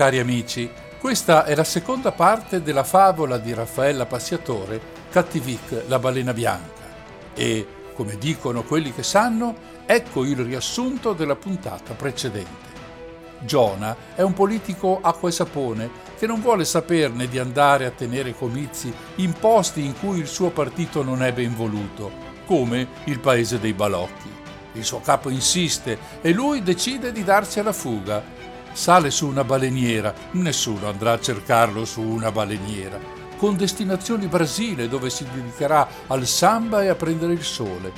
Cari 0.00 0.18
amici, 0.18 0.72
questa 0.98 1.44
è 1.44 1.54
la 1.54 1.62
seconda 1.62 2.10
parte 2.10 2.62
della 2.62 2.84
favola 2.84 3.36
di 3.36 3.52
Raffaella 3.52 4.06
Passiatore, 4.06 4.80
Cattivic, 5.10 5.84
la 5.88 5.98
balena 5.98 6.32
bianca. 6.32 6.80
E, 7.34 7.66
come 7.92 8.16
dicono 8.16 8.62
quelli 8.62 8.94
che 8.94 9.02
sanno, 9.02 9.54
ecco 9.84 10.24
il 10.24 10.38
riassunto 10.38 11.12
della 11.12 11.36
puntata 11.36 11.92
precedente. 11.92 12.68
Giona 13.40 13.94
è 14.14 14.22
un 14.22 14.32
politico 14.32 15.00
acqua 15.02 15.28
e 15.28 15.32
sapone 15.32 15.90
che 16.18 16.26
non 16.26 16.40
vuole 16.40 16.64
saperne 16.64 17.28
di 17.28 17.38
andare 17.38 17.84
a 17.84 17.90
tenere 17.90 18.34
comizi 18.34 18.90
in 19.16 19.34
posti 19.34 19.84
in 19.84 19.92
cui 19.98 20.18
il 20.18 20.28
suo 20.28 20.48
partito 20.48 21.02
non 21.02 21.22
è 21.22 21.30
ben 21.34 21.54
voluto, 21.54 22.10
come 22.46 22.88
il 23.04 23.20
paese 23.20 23.58
dei 23.58 23.74
balocchi. 23.74 24.32
Il 24.72 24.84
suo 24.84 25.02
capo 25.02 25.28
insiste 25.28 25.98
e 26.22 26.32
lui 26.32 26.62
decide 26.62 27.12
di 27.12 27.22
darsi 27.22 27.60
alla 27.60 27.74
fuga 27.74 28.40
sale 28.80 29.10
su 29.10 29.26
una 29.26 29.44
baleniera, 29.44 30.14
nessuno 30.30 30.88
andrà 30.88 31.12
a 31.12 31.20
cercarlo 31.20 31.84
su 31.84 32.00
una 32.00 32.32
baleniera, 32.32 32.98
con 33.36 33.54
destinazione 33.54 34.26
Brasile 34.26 34.88
dove 34.88 35.10
si 35.10 35.26
dedicherà 35.30 35.86
al 36.06 36.26
samba 36.26 36.82
e 36.82 36.88
a 36.88 36.94
prendere 36.94 37.34
il 37.34 37.42
sole. 37.42 37.92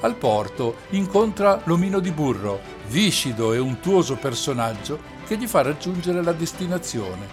Al 0.00 0.16
porto 0.16 0.78
incontra 0.90 1.60
l'omino 1.66 2.00
di 2.00 2.10
burro, 2.10 2.58
viscido 2.88 3.52
e 3.52 3.58
untuoso 3.58 4.16
personaggio 4.16 4.98
che 5.24 5.36
gli 5.36 5.46
fa 5.46 5.62
raggiungere 5.62 6.20
la 6.20 6.32
destinazione. 6.32 7.28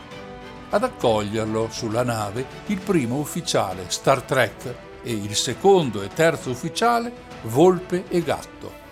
Ad 0.69 0.83
accoglierlo 0.83 1.69
sulla 1.71 2.03
nave 2.03 2.45
il 2.67 2.77
primo 2.77 3.17
ufficiale, 3.17 3.85
Star 3.87 4.21
Trek, 4.21 4.75
e 5.01 5.11
il 5.11 5.35
secondo 5.35 6.03
e 6.03 6.09
terzo 6.09 6.51
ufficiale, 6.51 7.11
Volpe 7.45 8.03
e 8.09 8.21
Gatto 8.21 8.84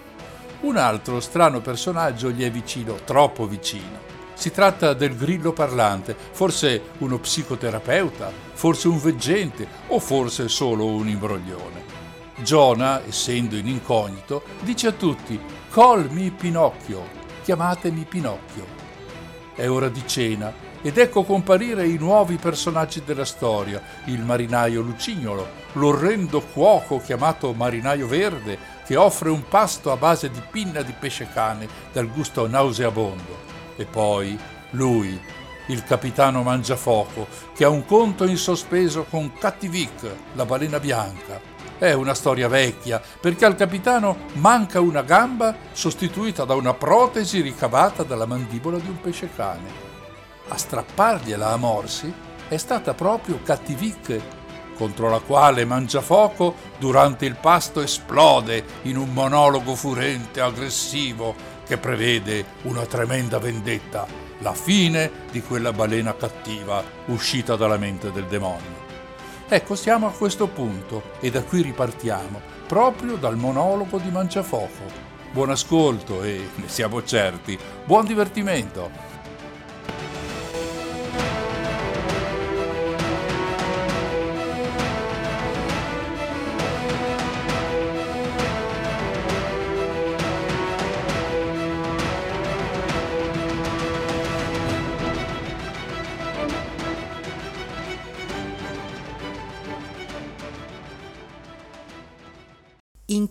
un 0.64 0.78
altro 0.78 1.20
strano 1.20 1.60
personaggio 1.60 2.32
gli 2.32 2.44
è 2.44 2.52
vicino, 2.52 2.96
troppo 3.04 3.48
vicino. 3.48 4.12
Si 4.34 4.52
tratta 4.52 4.94
del 4.94 5.16
grillo 5.16 5.52
parlante, 5.52 6.16
forse 6.32 6.82
uno 7.00 7.20
psicoterapeuta, 7.20 8.32
forse 8.54 8.88
un 8.88 9.00
veggente 9.00 9.68
o 9.88 10.00
forse 10.00 10.48
solo 10.48 10.86
un 10.86 11.08
imbroglione. 11.08 12.02
Giona, 12.38 13.06
essendo 13.06 13.58
in 13.58 13.68
incognito, 13.68 14.44
dice 14.62 14.88
a 14.88 14.92
tutti 14.92 15.40
Call 15.70 16.10
me 16.12 16.32
Pinocchio, 16.32 17.08
chiamatemi 17.44 18.06
Pinocchio. 18.06 18.66
È 19.54 19.68
ora 19.68 19.90
di 19.90 20.02
cena 20.08 20.63
ed 20.84 20.98
ecco 20.98 21.24
comparire 21.24 21.88
i 21.88 21.98
nuovi 21.98 22.36
personaggi 22.36 23.02
della 23.06 23.24
storia, 23.24 23.82
il 24.06 24.22
marinaio 24.22 24.82
Lucignolo, 24.82 25.48
l'orrendo 25.74 26.42
cuoco 26.42 27.00
chiamato 27.00 27.54
marinaio 27.54 28.06
verde 28.06 28.58
che 28.86 28.98
offre 28.98 29.30
un 29.30 29.48
pasto 29.48 29.94
a 29.94 29.98
base 29.98 30.30
di 30.30 30.42
pinna 30.52 30.82
di 30.82 30.94
pesce 31.00 31.30
cane 31.32 31.68
dal 31.94 32.12
gusto 32.12 32.48
nauseabondo. 32.48 33.52
E 33.78 33.86
poi 33.86 34.38
lui, 34.72 35.18
il 35.68 35.84
capitano 35.86 36.44
Mangiafoco, 36.44 37.28
che 37.56 37.64
ha 37.64 37.70
un 37.70 37.86
conto 37.86 38.26
in 38.26 38.38
sospeso 38.38 39.06
con 39.10 39.32
Cattivic, 39.38 40.06
la 40.34 40.46
balena 40.46 40.82
bianca. 40.82 41.40
È 41.78 41.94
una 41.94 42.14
storia 42.14 42.50
vecchia, 42.50 43.02
perché 43.22 43.46
al 43.46 43.56
capitano 43.56 44.28
manca 44.34 44.82
una 44.82 45.02
gamba 45.02 45.56
sostituita 45.72 46.44
da 46.44 46.56
una 46.56 46.74
protesi 46.74 47.40
ricavata 47.40 48.04
dalla 48.04 48.26
mandibola 48.26 48.78
di 48.78 48.90
un 48.90 49.00
pesce 49.00 49.30
cane. 49.34 49.93
A 50.50 50.58
strappargliela 50.58 51.52
a 51.52 51.58
morsi 51.58 52.14
è 52.48 52.58
stata 52.58 52.94
proprio 52.94 53.40
Cattivic 53.42 54.22
contro 54.76 55.10
la 55.10 55.20
quale 55.20 55.66
Mangiafoco 55.66 56.56
durante 56.78 57.26
il 57.26 57.36
pasto 57.36 57.82
esplode 57.82 58.64
in 58.84 58.98
un 58.98 59.14
monologo 59.14 59.76
furente 59.76 60.40
e 60.40 60.44
aggressivo 60.44 61.36
che 61.66 61.78
prevede 61.78 62.46
una 62.64 62.86
tremenda 62.86 63.40
vendetta, 63.40 64.06
la 64.40 64.54
fine 64.54 65.10
di 65.32 65.42
quella 65.42 65.72
balena 65.72 66.16
cattiva 66.16 66.84
uscita 67.06 67.56
dalla 67.56 67.78
mente 67.78 68.12
del 68.12 68.26
demonio. 68.26 68.82
Ecco, 69.48 69.76
siamo 69.76 70.08
a 70.08 70.12
questo 70.12 70.48
punto 70.48 71.12
e 71.20 71.30
da 71.32 71.44
qui 71.44 71.62
ripartiamo, 71.62 72.42
proprio 72.68 73.16
dal 73.16 73.38
monologo 73.38 73.98
di 74.00 74.10
Mangiafoco. 74.10 75.12
Buon 75.32 75.52
ascolto 75.52 76.24
e, 76.24 76.50
ne 76.56 76.68
siamo 76.68 77.04
certi, 77.04 77.58
buon 77.86 78.06
divertimento! 78.06 79.14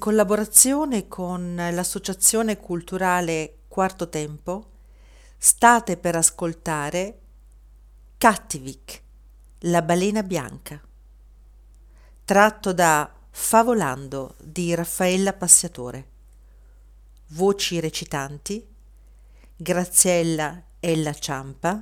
Collaborazione 0.03 1.07
con 1.07 1.55
l'associazione 1.55 2.57
culturale 2.57 3.59
Quarto 3.69 4.09
Tempo, 4.09 4.71
state 5.39 5.97
per 5.97 6.17
ascoltare 6.17 7.21
Cattivic, 8.19 9.01
la 9.61 9.81
balena 9.81 10.25
bianca, 10.25 10.83
tratto 12.25 12.73
da 12.73 13.15
Favolando 13.31 14.35
di 14.43 14.75
Raffaella 14.75 15.35
Passiatore. 15.35 16.09
Voci 17.29 17.79
recitanti 17.79 18.67
Graziella 19.55 20.61
Ella 20.81 21.13
Ciampa, 21.13 21.81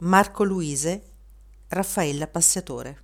Marco 0.00 0.44
Luise, 0.44 1.12
Raffaella 1.68 2.26
Passiatore. 2.26 3.03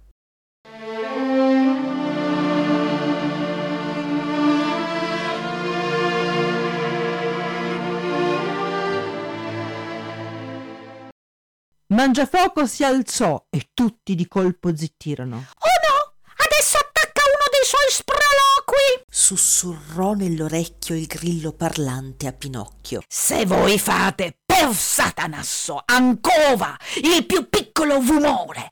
Mangiafoco 12.00 12.66
si 12.66 12.82
alzò 12.82 13.44
e 13.50 13.72
tutti 13.74 14.14
di 14.14 14.26
colpo 14.26 14.74
zittirono. 14.74 15.36
Oh 15.36 15.38
no! 15.38 16.14
Adesso 16.46 16.78
attacca 16.78 17.20
uno 17.26 17.44
dei 17.50 17.62
suoi 17.62 17.90
sproloqui! 17.90 19.04
Sussurrò 19.06 20.14
nell'orecchio 20.14 20.94
il 20.94 21.04
grillo 21.04 21.52
parlante 21.52 22.26
a 22.26 22.32
Pinocchio. 22.32 23.02
Se 23.06 23.44
voi 23.44 23.78
fate 23.78 24.38
per 24.46 24.74
Satanasso, 24.74 25.82
ancova, 25.84 26.74
il 27.02 27.26
più 27.26 27.50
piccolo 27.50 27.96
rumore, 27.96 28.70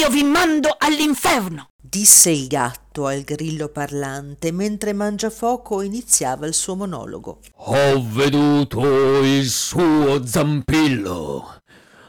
io 0.00 0.08
vi 0.08 0.22
mando 0.22 0.74
all'inferno! 0.78 1.68
disse 1.82 2.30
il 2.30 2.46
gatto 2.46 3.06
al 3.06 3.22
grillo 3.22 3.68
parlante 3.68 4.52
mentre 4.52 4.94
Mangiafoco 4.94 5.82
iniziava 5.82 6.46
il 6.46 6.54
suo 6.54 6.76
monologo. 6.76 7.40
Ho 7.56 8.06
veduto 8.08 9.22
il 9.22 9.46
suo 9.50 10.24
zampillo 10.24 11.59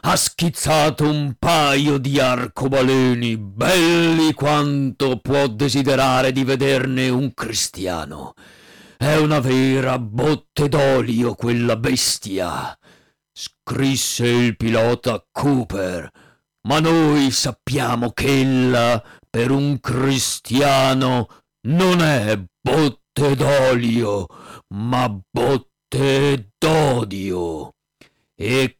ha 0.04 0.16
schizzato 0.16 1.08
un 1.08 1.34
paio 1.38 1.98
di 1.98 2.18
arcobaleni 2.18 3.36
belli 3.36 4.32
quanto 4.34 5.18
può 5.20 5.46
desiderare 5.46 6.32
di 6.32 6.44
vederne 6.44 7.08
un 7.08 7.32
cristiano 7.34 8.34
è 9.02 9.16
una 9.16 9.40
vera 9.40 9.98
botte 9.98 10.68
d'olio 10.68 11.34
quella 11.34 11.76
bestia. 11.76 12.78
Scrisse 13.32 14.28
il 14.28 14.56
pilota 14.56 15.26
Cooper, 15.32 16.08
ma 16.68 16.78
noi 16.78 17.32
sappiamo 17.32 18.12
che 18.12 18.42
ella 18.42 19.02
per 19.28 19.50
un 19.50 19.80
cristiano 19.80 21.26
non 21.66 22.00
è 22.00 22.40
botte 22.60 23.34
d'olio, 23.34 24.28
ma 24.74 25.08
botte 25.08 26.52
d'odio. 26.56 27.74
E 28.36 28.78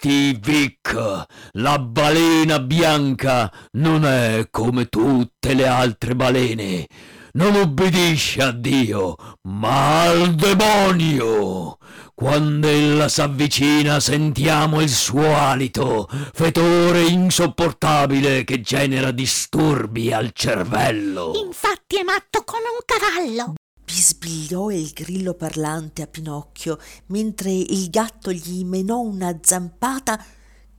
Cattivic, 0.00 1.26
la 1.54 1.76
balena 1.80 2.60
bianca, 2.60 3.52
non 3.72 4.04
è 4.04 4.46
come 4.48 4.86
tutte 4.86 5.54
le 5.54 5.66
altre 5.66 6.14
balene. 6.14 6.86
Non 7.32 7.56
ubbidisce 7.56 8.42
a 8.42 8.52
Dio, 8.52 9.16
ma 9.48 10.02
al 10.02 10.36
demonio. 10.36 11.78
Quando 12.14 12.68
ella 12.68 13.08
s'avvicina 13.08 13.98
sentiamo 13.98 14.80
il 14.80 14.88
suo 14.88 15.36
alito, 15.36 16.08
fetore 16.32 17.00
insopportabile 17.02 18.44
che 18.44 18.60
genera 18.60 19.10
disturbi 19.10 20.12
al 20.12 20.30
cervello. 20.32 21.32
Infatti 21.44 21.96
è 21.96 22.04
matto 22.04 22.44
come 22.44 22.66
un 22.70 22.84
cavallo. 22.84 23.54
Bisbigliò 23.98 24.70
il 24.70 24.90
grillo 24.92 25.34
parlante 25.34 26.02
a 26.02 26.06
Pinocchio, 26.06 26.78
mentre 27.06 27.50
il 27.50 27.90
gatto 27.90 28.30
gli 28.30 28.64
menò 28.64 29.00
una 29.00 29.36
zampata 29.42 30.24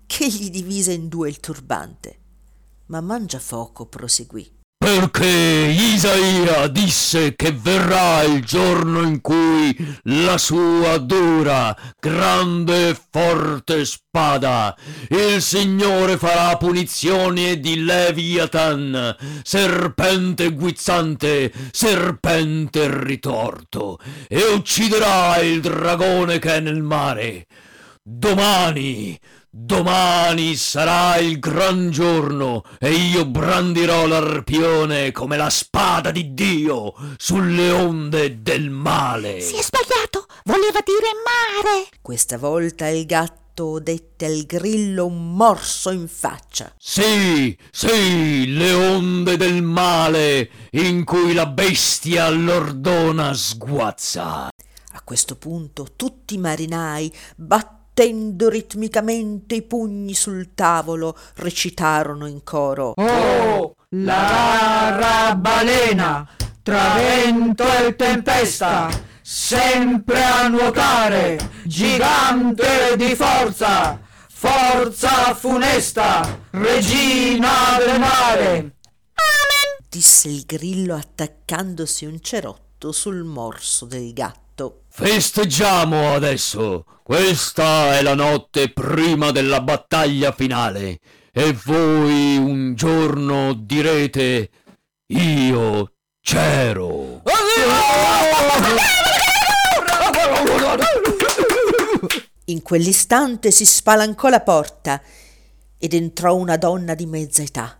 che 0.06 0.30
gli 0.30 0.50
divise 0.50 0.94
in 0.94 1.10
due 1.10 1.27
il 1.27 1.42
turbante. 1.42 2.19
Ma 2.86 3.01
Mangiafoco 3.01 3.88
proseguì. 3.88 4.58
Perché 4.81 5.25
Isaia 5.25 6.67
disse 6.67 7.35
che 7.35 7.51
verrà 7.51 8.23
il 8.23 8.45
giorno 8.45 9.01
in 9.01 9.19
cui 9.19 9.75
la 10.03 10.37
sua 10.37 10.97
dura, 10.99 11.75
grande 11.99 12.87
e 12.87 12.97
forte 13.11 13.83
spada, 13.83 14.73
il 15.09 15.41
Signore 15.41 16.17
farà 16.17 16.55
punizione 16.55 17.59
di 17.59 17.83
Leviathan, 17.83 19.17
serpente 19.43 20.53
guizzante, 20.53 21.51
serpente 21.71 23.03
ritorto, 23.03 23.99
e 24.29 24.41
ucciderà 24.53 25.39
il 25.39 25.59
dragone 25.59 26.39
che 26.39 26.55
è 26.55 26.59
nel 26.61 26.81
mare. 26.81 27.47
Domani, 28.01 29.19
domani 29.51 30.56
sarà 30.56 31.18
il 31.18 31.40
gran 31.40 31.90
giorno 31.90 32.63
e 32.78 32.92
io 32.92 33.25
brandirò 33.25 34.06
l'arpione 34.06 35.12
come 35.12 35.38
la 35.38 35.50
spada 35.50 36.12
di 36.12 36.34
Dio 36.34 36.94
sulle 37.18 37.72
onde 37.72 38.42
del 38.42 38.69
male. 38.69 39.42
Si 39.42 39.56
è 39.56 39.62
sbagliato, 39.62 40.28
voleva 40.44 40.80
dire 40.84 41.10
mare. 41.24 41.88
Questa 42.01 42.38
volta 42.38 42.88
il 42.88 43.06
gatto 43.06 43.80
dette 43.80 44.25
al 44.25 44.44
grillo 44.46 45.06
un 45.06 45.36
morso 45.36 45.90
in 45.92 46.07
faccia. 46.07 46.74
Sì, 46.78 47.57
sì, 47.72 48.54
le 48.54 48.74
onde 48.74 49.36
del 49.36 49.62
male 49.63 50.50
in 50.72 51.04
cui 51.04 51.34
la 51.34 51.48
bestia 51.48 52.30
l'ordona 52.30 53.34
sguazza. 53.34 54.50
A 54.92 55.01
questo 55.04 55.36
punto 55.36 55.88
tutti 55.96 56.36
i 56.36 56.38
marinai, 56.38 57.12
battendo 58.00 58.48
ritmicamente 58.48 59.56
i 59.56 59.62
pugni 59.62 60.13
sul 60.13 60.54
tavolo, 60.56 61.18
recitarono 61.36 62.28
in 62.28 62.44
coro 62.44 62.94
Oh, 62.96 63.75
la 63.90 64.96
rara 64.98 65.36
balena, 65.36 66.28
tra 66.63 66.94
vento 66.96 67.66
e 67.66 67.96
tempesta, 67.96 68.90
sempre 69.22 70.24
a 70.24 70.48
nuotare, 70.48 71.38
gigante 71.66 72.96
di 72.96 73.16
forza, 73.16 74.00
forza 74.30 75.36
funesta, 75.36 76.40
regina 76.51 77.78
del 77.86 78.00
mare. 78.00 78.75
disse 79.90 80.30
il 80.30 80.44
grillo 80.46 80.96
attaccandosi 80.96 82.06
un 82.06 82.22
cerotto 82.22 82.94
sul 82.94 83.24
morso 83.24 83.86
del 83.86 84.13
gatto. 84.13 84.49
Festeggiamo 84.89 86.13
adesso. 86.13 86.85
Questa 87.03 87.97
è 87.97 88.01
la 88.01 88.15
notte 88.15 88.73
prima 88.73 89.31
della 89.31 89.61
battaglia 89.61 90.31
finale. 90.33 91.00
E 91.31 91.57
voi 91.63 92.38
un 92.38 92.75
giorno 92.75 93.53
direte: 93.53 94.50
Io 95.07 95.94
c'ero. 96.19 97.21
In 102.45 102.62
quell'istante 102.62 103.51
si 103.51 103.65
spalancò 103.65 104.27
la 104.27 104.41
porta 104.41 105.01
ed 105.77 105.94
entrò 105.94 106.35
una 106.35 106.57
donna 106.57 106.95
di 106.95 107.05
mezza 107.05 107.41
età. 107.41 107.79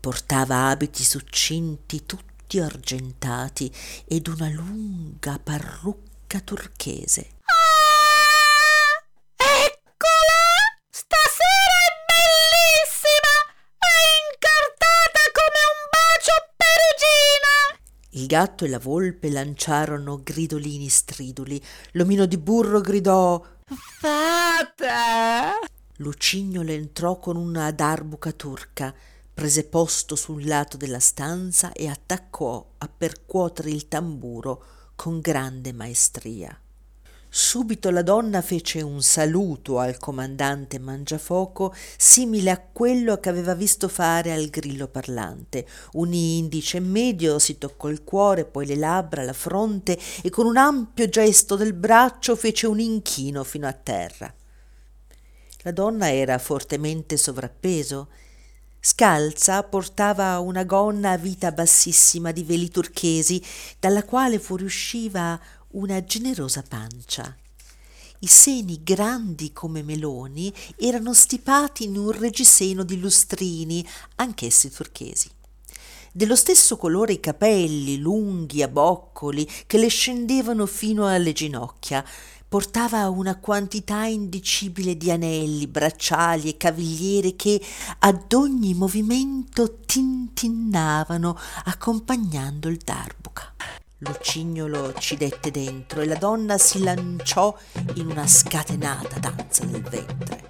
Portava 0.00 0.68
abiti 0.68 1.04
succinti 1.04 2.04
tutti 2.06 2.25
argentati 2.54 3.70
ed 4.06 4.28
una 4.28 4.48
lunga 4.48 5.38
parrucca 5.42 6.40
turchese. 6.40 7.34
Eccola! 9.36 10.40
Stasera 10.88 11.76
è 11.82 11.92
bellissima! 12.06 13.34
È 13.76 13.94
incartata 14.30 15.20
come 15.34 15.60
un 15.74 15.82
bacio 15.90 16.36
perugina! 16.56 17.82
Il 18.10 18.26
gatto 18.26 18.64
e 18.64 18.68
la 18.68 18.78
volpe 18.78 19.30
lanciarono 19.30 20.22
gridolini 20.22 20.88
striduli. 20.88 21.62
L'omino 21.92 22.26
di 22.26 22.38
burro 22.38 22.80
gridò 22.80 23.44
Fata! 23.98 25.58
Lucignolo 25.96 26.70
entrò 26.70 27.18
con 27.18 27.36
una 27.36 27.70
darbuca 27.72 28.30
turca, 28.32 28.94
prese 29.36 29.64
posto 29.64 30.16
sul 30.16 30.46
lato 30.46 30.78
della 30.78 30.98
stanza 30.98 31.70
e 31.72 31.88
attaccò 31.88 32.72
a 32.78 32.88
percuotere 32.88 33.68
il 33.68 33.86
tamburo 33.86 34.64
con 34.96 35.20
grande 35.20 35.74
maestria. 35.74 36.58
Subito 37.28 37.90
la 37.90 38.00
donna 38.00 38.40
fece 38.40 38.80
un 38.80 39.02
saluto 39.02 39.78
al 39.78 39.98
comandante 39.98 40.78
Mangiafoco 40.78 41.74
simile 41.98 42.50
a 42.50 42.58
quello 42.58 43.20
che 43.20 43.28
aveva 43.28 43.52
visto 43.54 43.88
fare 43.88 44.32
al 44.32 44.46
grillo 44.46 44.88
parlante. 44.88 45.66
Unì 45.92 46.38
indice 46.38 46.80
medio, 46.80 47.38
si 47.38 47.58
toccò 47.58 47.90
il 47.90 48.04
cuore, 48.04 48.46
poi 48.46 48.64
le 48.64 48.76
labbra, 48.76 49.22
la 49.22 49.34
fronte 49.34 49.98
e 50.22 50.30
con 50.30 50.46
un 50.46 50.56
ampio 50.56 51.10
gesto 51.10 51.56
del 51.56 51.74
braccio 51.74 52.36
fece 52.36 52.66
un 52.66 52.80
inchino 52.80 53.44
fino 53.44 53.66
a 53.66 53.74
terra. 53.74 54.34
La 55.58 55.72
donna 55.72 56.10
era 56.10 56.38
fortemente 56.38 57.18
sovrappeso. 57.18 58.08
Scalza 58.88 59.64
portava 59.64 60.38
una 60.38 60.62
gonna 60.62 61.10
a 61.10 61.16
vita 61.16 61.50
bassissima 61.50 62.30
di 62.30 62.44
veli 62.44 62.70
turchesi, 62.70 63.42
dalla 63.80 64.04
quale 64.04 64.38
fuoriusciva 64.38 65.40
una 65.70 66.04
generosa 66.04 66.62
pancia. 66.62 67.36
I 68.20 68.26
seni 68.28 68.84
grandi 68.84 69.52
come 69.52 69.82
meloni 69.82 70.54
erano 70.78 71.14
stipati 71.14 71.82
in 71.82 71.96
un 71.96 72.12
reggiseno 72.12 72.84
di 72.84 73.00
lustrini, 73.00 73.84
anch'essi 74.14 74.70
turchesi. 74.70 75.30
Dello 76.12 76.36
stesso 76.36 76.76
colore 76.76 77.14
i 77.14 77.20
capelli, 77.20 77.98
lunghi 77.98 78.62
a 78.62 78.68
boccoli, 78.68 79.50
che 79.66 79.78
le 79.78 79.88
scendevano 79.88 80.64
fino 80.64 81.08
alle 81.08 81.32
ginocchia. 81.32 82.04
Portava 82.48 83.08
una 83.08 83.38
quantità 83.40 84.04
indicibile 84.04 84.96
di 84.96 85.10
anelli, 85.10 85.66
bracciali 85.66 86.48
e 86.48 86.56
cavigliere 86.56 87.34
che 87.34 87.60
ad 87.98 88.32
ogni 88.34 88.72
movimento 88.72 89.78
tintinnavano 89.84 91.36
accompagnando 91.64 92.68
il 92.68 92.78
darbuca. 92.84 93.52
Lucignolo 93.98 94.92
ci 94.94 95.16
dette 95.16 95.50
dentro 95.50 96.02
e 96.02 96.06
la 96.06 96.14
donna 96.14 96.56
si 96.56 96.82
lanciò 96.82 97.56
in 97.94 98.10
una 98.10 98.28
scatenata 98.28 99.18
danza 99.18 99.64
del 99.64 99.82
ventre. 99.82 100.44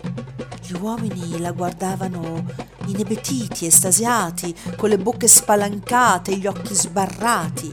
Gli 0.63 0.75
uomini 0.75 1.39
la 1.39 1.53
guardavano 1.53 2.45
inebetiti, 2.87 3.65
estasiati, 3.65 4.55
con 4.77 4.91
le 4.91 4.99
bocche 4.99 5.29
spalancate 5.29 6.33
e 6.33 6.37
gli 6.37 6.47
occhi 6.47 6.75
sbarrati. 6.75 7.73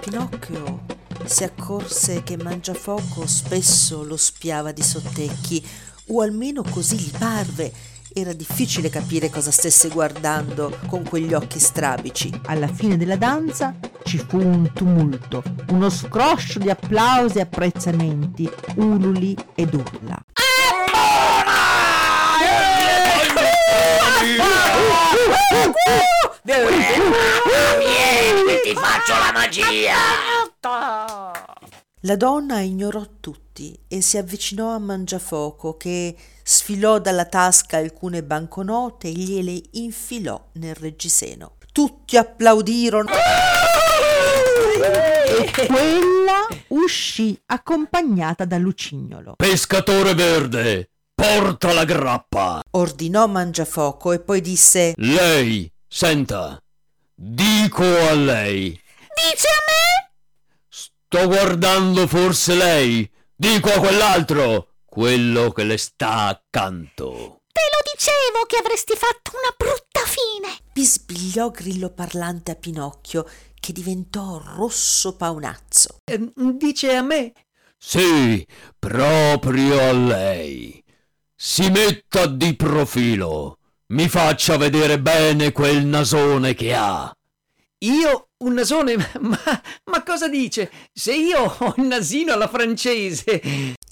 Pinocchio 0.00 0.96
si 1.28 1.44
accorse 1.44 2.22
che 2.22 2.36
Mangiafoco 2.36 3.26
spesso 3.26 4.02
lo 4.02 4.16
spiava 4.16 4.72
di 4.72 4.82
sottecchi, 4.82 5.64
o 6.08 6.22
almeno 6.22 6.62
così 6.62 6.96
gli 6.96 7.10
parve. 7.16 7.70
Era 8.12 8.32
difficile 8.32 8.88
capire 8.88 9.28
cosa 9.28 9.50
stesse 9.50 9.88
guardando 9.88 10.78
con 10.86 11.04
quegli 11.04 11.34
occhi 11.34 11.58
strabici. 11.58 12.32
Alla 12.46 12.66
fine 12.66 12.96
della 12.96 13.16
danza 13.16 13.74
ci 14.04 14.16
fu 14.18 14.38
un 14.38 14.72
tumulto, 14.72 15.42
uno 15.68 15.90
scroscio 15.90 16.58
di 16.58 16.70
applausi 16.70 17.38
e 17.38 17.42
apprezzamenti, 17.42 18.50
ululi 18.76 19.36
ed 19.54 19.74
urla. 19.74 20.24
Vieni 27.78 28.60
ti 28.64 28.74
faccio 28.74 29.12
la 29.12 29.30
magia! 29.32 30.47
La 30.60 32.16
donna 32.16 32.60
ignorò 32.60 33.04
tutti 33.20 33.78
e 33.86 34.00
si 34.00 34.16
avvicinò 34.18 34.74
a 34.74 34.78
Mangiafoco 34.78 35.76
che 35.76 36.16
sfilò 36.42 36.98
dalla 36.98 37.26
tasca 37.26 37.76
alcune 37.76 38.24
banconote 38.24 39.08
e 39.08 39.12
gliele 39.12 39.60
infilò 39.72 40.48
nel 40.54 40.74
reggiseno. 40.74 41.56
Tutti 41.72 42.16
applaudirono 42.16 43.10
e 44.80 45.66
quella 45.66 46.46
uscì 46.68 47.40
accompagnata 47.46 48.44
da 48.44 48.58
Lucignolo. 48.58 49.34
Pescatore 49.36 50.14
verde, 50.14 50.90
porta 51.14 51.72
la 51.72 51.84
grappa! 51.84 52.62
ordinò 52.70 53.26
Mangiafoco 53.28 54.12
e 54.12 54.20
poi 54.20 54.40
disse 54.40 54.94
Lei, 54.96 55.70
senta, 55.86 56.60
dico 57.14 57.84
a 57.84 58.12
lei. 58.12 58.70
Dice 58.70 59.48
a 59.48 59.62
me? 59.66 59.77
Sto 61.10 61.26
guardando 61.26 62.06
forse 62.06 62.54
lei. 62.54 63.10
Dico 63.34 63.70
a 63.70 63.78
quell'altro, 63.78 64.74
quello 64.84 65.52
che 65.52 65.64
le 65.64 65.78
sta 65.78 66.26
accanto. 66.26 67.40
Te 67.50 67.62
lo 67.62 67.90
dicevo 67.94 68.44
che 68.44 68.58
avresti 68.58 68.94
fatto 68.94 69.30
una 69.32 69.54
brutta 69.56 70.00
fine. 70.04 70.54
bisbigliò 70.70 71.48
Grillo 71.48 71.94
Parlante 71.94 72.50
a 72.50 72.56
Pinocchio 72.56 73.26
che 73.58 73.72
diventò 73.72 74.38
rosso 74.54 75.16
paonazzo. 75.16 75.96
Eh, 76.04 76.30
dice 76.58 76.94
a 76.94 77.00
me. 77.00 77.32
Sì, 77.78 78.46
proprio 78.78 79.80
a 79.80 79.92
lei. 79.92 80.84
Si 81.34 81.70
metta 81.70 82.26
di 82.26 82.54
profilo. 82.54 83.60
Mi 83.86 84.10
faccia 84.10 84.58
vedere 84.58 85.00
bene 85.00 85.52
quel 85.52 85.86
nasone 85.86 86.52
che 86.52 86.74
ha. 86.74 87.10
Io 87.78 88.27
un 88.38 88.52
nasone? 88.54 88.96
Ma, 89.20 89.62
ma 89.84 90.02
cosa 90.04 90.28
dice? 90.28 90.70
Se 90.92 91.14
io 91.14 91.56
ho 91.58 91.74
il 91.76 91.84
nasino 91.84 92.32
alla 92.32 92.48
francese. 92.48 93.40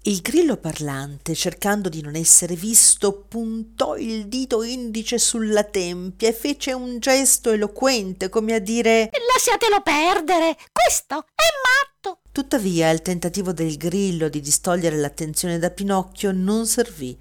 Il 0.02 0.20
grillo 0.20 0.56
parlante, 0.56 1.34
cercando 1.34 1.88
di 1.88 2.00
non 2.00 2.14
essere 2.14 2.54
visto, 2.54 3.24
puntò 3.28 3.96
il 3.96 4.28
dito 4.28 4.62
indice 4.62 5.18
sulla 5.18 5.64
tempia 5.64 6.28
e 6.28 6.32
fece 6.32 6.72
un 6.72 7.00
gesto 7.00 7.50
eloquente 7.50 8.28
come 8.28 8.54
a 8.54 8.60
dire 8.60 9.10
Lasciatelo 9.34 9.82
perdere. 9.82 10.56
Questo 10.70 11.24
è 11.34 11.48
matto. 11.64 12.20
Tuttavia 12.30 12.90
il 12.90 13.02
tentativo 13.02 13.52
del 13.52 13.76
grillo 13.76 14.28
di 14.28 14.40
distogliere 14.40 14.96
l'attenzione 14.96 15.58
da 15.58 15.70
Pinocchio 15.70 16.30
non 16.30 16.66
servì 16.66 17.18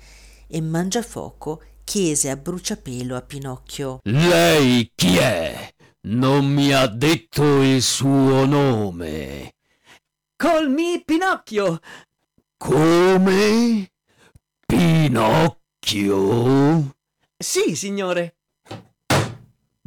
e 0.47 0.61
Mangiafoco 0.61 1.63
chiese 1.83 2.29
a 2.29 2.35
bruciapelo 2.35 3.15
a 3.15 3.21
Pinocchio 3.21 3.99
Lei 4.03 4.91
chi 4.93 5.17
è? 5.17 5.73
Non 6.07 6.45
mi 6.45 6.71
ha 6.71 6.85
detto 6.85 7.63
il 7.63 7.81
suo 7.81 8.45
nome. 8.45 9.55
Col 10.35 10.69
mi 10.69 11.01
Pinocchio. 11.03 11.79
Come? 12.57 13.89
Pinocchio? 14.67 15.63
Sì, 17.35 17.75
signore. 17.75 18.35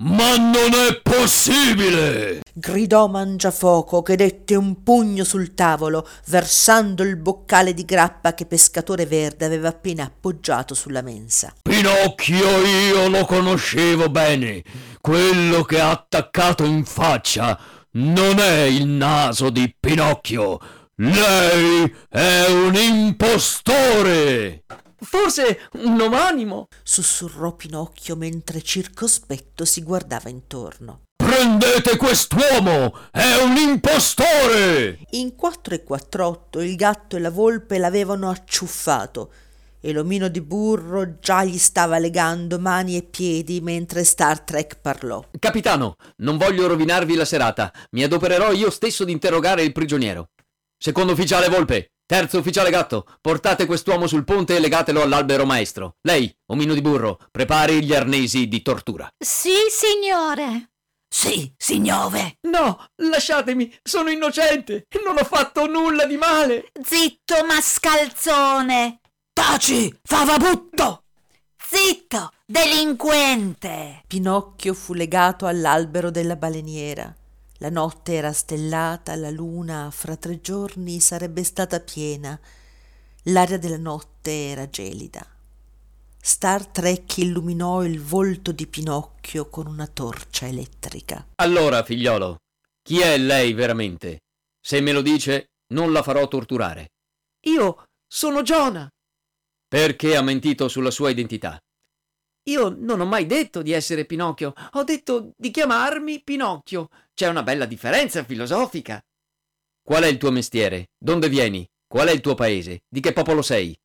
Ma 0.00 0.36
non 0.36 0.72
è 0.74 1.00
possibile! 1.02 2.40
gridò 2.52 3.06
Mangiafoco 3.06 4.02
che 4.02 4.16
dette 4.16 4.56
un 4.56 4.82
pugno 4.82 5.22
sul 5.22 5.54
tavolo, 5.54 6.06
versando 6.26 7.04
il 7.04 7.16
boccale 7.16 7.74
di 7.74 7.84
grappa 7.84 8.34
che 8.34 8.46
Pescatore 8.46 9.06
Verde 9.06 9.44
aveva 9.44 9.68
appena 9.68 10.04
appoggiato 10.04 10.74
sulla 10.74 11.02
mensa. 11.02 11.52
Pinocchio 11.62 12.64
io 12.64 13.08
lo 13.08 13.24
conoscevo 13.24 14.08
bene. 14.08 14.62
Quello 15.00 15.62
che 15.62 15.80
ha 15.80 15.90
attaccato 15.90 16.64
in 16.64 16.84
faccia 16.84 17.58
non 17.92 18.38
è 18.38 18.62
il 18.62 18.86
naso 18.86 19.50
di 19.50 19.74
Pinocchio. 19.78 20.58
Lei 20.96 21.94
è 22.08 22.46
un 22.48 22.74
impostore! 22.74 24.64
Forse 25.00 25.68
un 25.74 26.00
omonimo. 26.00 26.66
sussurrò 26.82 27.52
Pinocchio 27.52 28.16
mentre 28.16 28.62
circospetto 28.62 29.64
si 29.64 29.82
guardava 29.82 30.28
intorno. 30.28 31.02
Prendete 31.16 31.96
quest'uomo! 31.96 32.98
È 33.12 33.36
un 33.42 33.56
impostore! 33.56 34.98
In 35.10 35.36
quattro 35.36 35.74
e 35.74 35.84
quattr'otto 35.84 36.60
il 36.60 36.74
gatto 36.74 37.16
e 37.16 37.20
la 37.20 37.30
volpe 37.30 37.78
l'avevano 37.78 38.28
acciuffato 38.28 39.30
e 39.80 39.92
l'omino 39.92 40.28
di 40.28 40.40
burro 40.40 41.18
già 41.18 41.44
gli 41.44 41.58
stava 41.58 41.98
legando 41.98 42.58
mani 42.58 42.96
e 42.96 43.02
piedi 43.02 43.60
mentre 43.60 44.04
Star 44.04 44.40
Trek 44.40 44.80
parlò. 44.80 45.24
Capitano, 45.38 45.96
non 46.18 46.36
voglio 46.36 46.66
rovinarvi 46.66 47.14
la 47.14 47.24
serata. 47.24 47.72
Mi 47.90 48.02
adopererò 48.02 48.52
io 48.52 48.70
stesso 48.70 49.04
di 49.04 49.12
interrogare 49.12 49.62
il 49.62 49.72
prigioniero. 49.72 50.30
Secondo 50.76 51.12
ufficiale 51.12 51.48
Volpe, 51.48 51.92
terzo 52.06 52.38
ufficiale 52.38 52.70
Gatto, 52.70 53.04
portate 53.20 53.66
quest'uomo 53.66 54.06
sul 54.06 54.24
ponte 54.24 54.56
e 54.56 54.60
legatelo 54.60 55.02
all'albero 55.02 55.44
maestro. 55.44 55.96
Lei, 56.02 56.32
omino 56.46 56.74
di 56.74 56.80
burro, 56.80 57.18
prepari 57.30 57.84
gli 57.84 57.94
arnesi 57.94 58.48
di 58.48 58.62
tortura. 58.62 59.08
Sì, 59.18 59.54
signore. 59.70 60.70
Sì, 61.08 61.52
signore. 61.56 62.36
No, 62.42 62.86
lasciatemi, 62.96 63.74
sono 63.82 64.10
innocente. 64.10 64.86
Non 65.04 65.16
ho 65.18 65.24
fatto 65.24 65.66
nulla 65.66 66.04
di 66.04 66.16
male. 66.16 66.70
Zitto, 66.80 67.44
mascalzone. 67.46 69.00
Taci, 69.38 69.96
favabutto. 70.02 71.04
Zitto, 71.56 72.32
delinquente. 72.44 74.02
Pinocchio 74.08 74.74
fu 74.74 74.94
legato 74.94 75.46
all'albero 75.46 76.10
della 76.10 76.34
baleniera. 76.34 77.14
La 77.58 77.70
notte 77.70 78.14
era 78.14 78.32
stellata, 78.32 79.14
la 79.14 79.30
luna 79.30 79.90
fra 79.92 80.16
tre 80.16 80.40
giorni 80.40 80.98
sarebbe 80.98 81.44
stata 81.44 81.78
piena. 81.78 82.36
L'aria 83.26 83.58
della 83.58 83.76
notte 83.76 84.48
era 84.48 84.68
gelida. 84.68 85.24
Star 86.20 86.66
Trek 86.66 87.18
illuminò 87.18 87.84
il 87.84 88.02
volto 88.02 88.50
di 88.50 88.66
Pinocchio 88.66 89.48
con 89.48 89.68
una 89.68 89.86
torcia 89.86 90.48
elettrica. 90.48 91.24
Allora, 91.36 91.84
figliolo, 91.84 92.38
chi 92.82 92.98
è 92.98 93.16
lei 93.16 93.52
veramente? 93.52 94.18
Se 94.60 94.80
me 94.80 94.90
lo 94.90 95.00
dice, 95.00 95.50
non 95.74 95.92
la 95.92 96.02
farò 96.02 96.26
torturare. 96.26 96.88
Io 97.46 97.84
sono 98.04 98.42
Giona. 98.42 98.88
Perché 99.68 100.16
ha 100.16 100.22
mentito 100.22 100.66
sulla 100.66 100.90
sua 100.90 101.10
identità? 101.10 101.62
Io 102.48 102.74
non 102.74 103.00
ho 103.00 103.04
mai 103.04 103.26
detto 103.26 103.60
di 103.60 103.72
essere 103.72 104.06
Pinocchio. 104.06 104.54
Ho 104.72 104.82
detto 104.82 105.32
di 105.36 105.50
chiamarmi 105.50 106.22
Pinocchio. 106.24 106.88
C'è 107.12 107.28
una 107.28 107.42
bella 107.42 107.66
differenza 107.66 108.24
filosofica. 108.24 109.04
Qual 109.82 110.02
è 110.04 110.06
il 110.06 110.16
tuo 110.16 110.30
mestiere? 110.30 110.88
Donde 110.96 111.28
vieni? 111.28 111.68
Qual 111.86 112.08
è 112.08 112.12
il 112.12 112.22
tuo 112.22 112.34
paese? 112.34 112.84
Di 112.88 113.00
che 113.00 113.12
popolo 113.12 113.42
sei? 113.42 113.78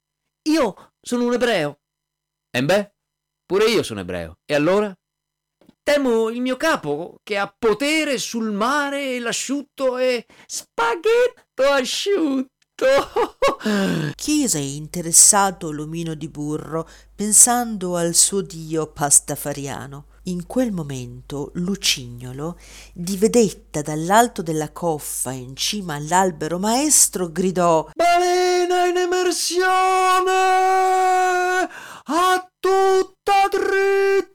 Io 0.44 0.94
sono 1.02 1.26
un 1.26 1.34
ebreo. 1.34 1.82
E 2.50 2.64
beh, 2.64 2.94
pure 3.46 3.66
io 3.66 3.84
sono 3.84 4.00
ebreo. 4.00 4.38
E 4.46 4.56
allora? 4.56 4.96
Temo 5.82 6.30
il 6.30 6.40
mio 6.40 6.56
capo, 6.56 7.20
che 7.24 7.38
ha 7.38 7.54
potere 7.58 8.18
sul 8.18 8.52
mare 8.52 9.16
e 9.16 9.20
l'asciutto 9.20 9.98
e 9.98 10.26
spaghetto 10.46 11.64
asciutto. 11.64 12.52
Chiese 14.16 14.60
interessato 14.60 15.72
l'omino 15.72 16.16
di 16.16 16.28
burro, 16.28 16.88
pensando 17.16 17.96
al 17.96 18.14
suo 18.16 18.42
dio 18.42 18.88
pastafariano. 18.88 20.06
In 20.28 20.46
quel 20.48 20.72
momento 20.72 21.52
Lucignolo, 21.56 22.58
di 22.94 23.18
vedetta 23.18 23.82
dall'alto 23.82 24.42
della 24.42 24.72
coffa 24.72 25.32
in 25.32 25.56
cima 25.56 25.96
all'albero 25.96 26.60
maestro, 26.60 27.30
gridò 27.30 27.90
Balena 27.94 28.86
in 28.86 28.98
emersione! 28.98 29.72
A 32.06 32.50
tutta 32.60 33.50
dritta! 33.50 34.34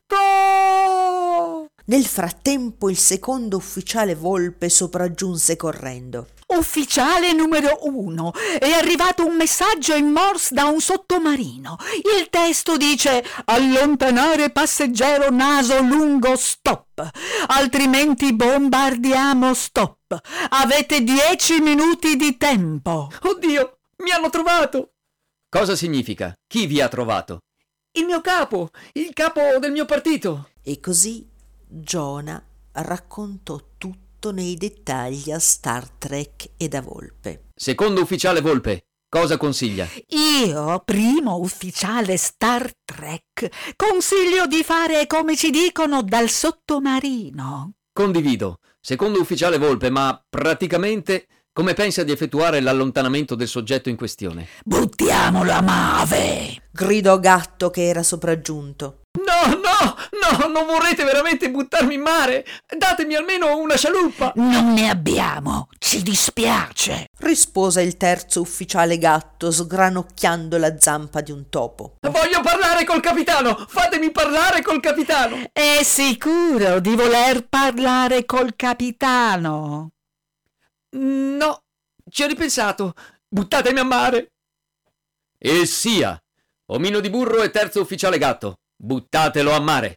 Nel 1.88 2.04
frattempo 2.04 2.90
il 2.90 2.98
secondo 2.98 3.56
ufficiale 3.56 4.14
Volpe 4.14 4.68
sopraggiunse 4.68 5.56
correndo. 5.56 6.28
Ufficiale 6.48 7.32
numero 7.32 7.78
uno, 7.82 8.32
è 8.58 8.70
arrivato 8.72 9.24
un 9.26 9.36
messaggio 9.36 9.94
in 9.94 10.08
Morse 10.08 10.54
da 10.54 10.66
un 10.66 10.80
sottomarino. 10.80 11.76
Il 12.18 12.28
testo 12.28 12.76
dice 12.76 13.24
allontanare 13.46 14.50
passeggero 14.50 15.30
naso 15.30 15.80
lungo 15.80 16.36
stop, 16.36 17.08
altrimenti 17.46 18.34
bombardiamo 18.34 19.54
stop. 19.54 20.20
Avete 20.50 21.02
dieci 21.02 21.58
minuti 21.60 22.16
di 22.16 22.36
tempo. 22.36 23.10
Oddio, 23.22 23.78
mi 24.04 24.10
hanno 24.10 24.28
trovato! 24.28 24.92
Cosa 25.48 25.74
significa? 25.74 26.34
Chi 26.46 26.66
vi 26.66 26.82
ha 26.82 26.88
trovato? 26.88 27.38
Il 27.92 28.04
mio 28.04 28.20
capo, 28.20 28.68
il 28.92 29.14
capo 29.14 29.58
del 29.58 29.72
mio 29.72 29.86
partito. 29.86 30.50
E 30.62 30.80
così 30.80 31.26
Giona 31.70 32.42
raccontò 32.72 33.60
tutto 33.76 34.30
nei 34.32 34.56
dettagli 34.56 35.30
a 35.30 35.38
Star 35.38 35.86
Trek 35.90 36.52
e 36.56 36.66
da 36.68 36.80
Volpe. 36.80 37.48
Secondo 37.54 38.00
ufficiale 38.00 38.40
Volpe, 38.40 38.86
cosa 39.06 39.36
consiglia? 39.36 39.86
Io, 40.08 40.82
primo 40.84 41.36
ufficiale 41.36 42.16
Star 42.16 42.70
Trek, 42.84 43.74
consiglio 43.76 44.46
di 44.46 44.62
fare 44.62 45.06
come 45.06 45.36
ci 45.36 45.50
dicono 45.50 46.02
dal 46.02 46.30
sottomarino. 46.30 47.72
Condivido. 47.92 48.60
Secondo 48.80 49.20
ufficiale 49.20 49.58
Volpe, 49.58 49.90
ma 49.90 50.18
praticamente 50.26 51.26
come 51.58 51.74
pensa 51.74 52.04
di 52.04 52.12
effettuare 52.12 52.60
l'allontanamento 52.60 53.34
del 53.34 53.48
soggetto 53.48 53.88
in 53.88 53.96
questione? 53.96 54.46
Buttiamolo 54.64 55.50
a 55.50 55.60
mave! 55.60 56.68
gridò 56.70 57.18
Gatto 57.18 57.70
che 57.70 57.88
era 57.88 58.04
sopraggiunto. 58.04 59.00
No, 59.18 59.54
no, 59.54 59.67
no, 59.80 60.48
non 60.48 60.66
vorrete 60.66 61.04
veramente 61.04 61.50
buttarmi 61.50 61.94
in 61.94 62.00
mare? 62.00 62.46
Datemi 62.76 63.14
almeno 63.14 63.56
una 63.56 63.76
scialuppa! 63.76 64.32
Non 64.36 64.72
ne 64.72 64.88
abbiamo, 64.88 65.68
ci 65.78 66.02
dispiace. 66.02 67.06
rispose 67.18 67.82
il 67.82 67.96
terzo 67.96 68.40
ufficiale 68.40 68.98
Gatto 68.98 69.50
sgranocchiando 69.50 70.58
la 70.58 70.78
zampa 70.78 71.20
di 71.20 71.32
un 71.32 71.48
topo. 71.48 71.96
Voglio 72.00 72.40
parlare 72.40 72.84
col 72.84 73.00
capitano! 73.00 73.56
Fatemi 73.68 74.10
parlare 74.10 74.62
col 74.62 74.80
capitano! 74.80 75.36
È 75.52 75.80
sicuro 75.82 76.80
di 76.80 76.94
voler 76.94 77.46
parlare 77.48 78.24
col 78.24 78.54
capitano? 78.56 79.90
No, 80.90 81.62
ci 82.10 82.22
ho 82.22 82.26
ripensato. 82.26 82.94
Buttatemi 83.28 83.78
a 83.78 83.84
mare! 83.84 84.32
E 85.38 85.66
sia! 85.66 86.18
Omino 86.70 87.00
di 87.00 87.08
burro 87.08 87.42
e 87.42 87.50
terzo 87.50 87.80
ufficiale 87.80 88.18
gatto, 88.18 88.58
buttatelo 88.78 89.52
a 89.52 89.60
mare. 89.60 89.96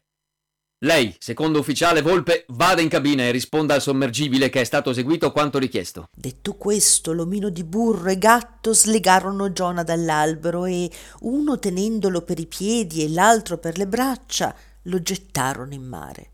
Lei, 0.84 1.16
secondo 1.20 1.60
ufficiale 1.60 2.02
Volpe, 2.02 2.44
vada 2.48 2.82
in 2.82 2.90
cabina 2.90 3.22
e 3.22 3.30
risponda 3.30 3.76
al 3.76 3.82
sommergibile 3.84 4.50
che 4.50 4.62
è 4.62 4.64
stato 4.64 4.90
eseguito 4.90 5.32
quanto 5.32 5.60
richiesto. 5.60 6.06
Detto 6.12 6.56
questo, 6.56 7.14
l'omino 7.14 7.50
di 7.50 7.64
burro 7.64 8.10
e 8.10 8.18
gatto 8.18 8.74
slegarono 8.74 9.52
Giona 9.52 9.84
dall'albero 9.84 10.66
e, 10.66 10.90
uno 11.20 11.60
tenendolo 11.60 12.24
per 12.24 12.40
i 12.40 12.48
piedi 12.48 13.04
e 13.04 13.10
l'altro 13.10 13.60
per 13.60 13.78
le 13.78 13.86
braccia, 13.86 14.56
lo 14.84 15.00
gettarono 15.04 15.76
in 15.76 15.84
mare. 15.84 16.30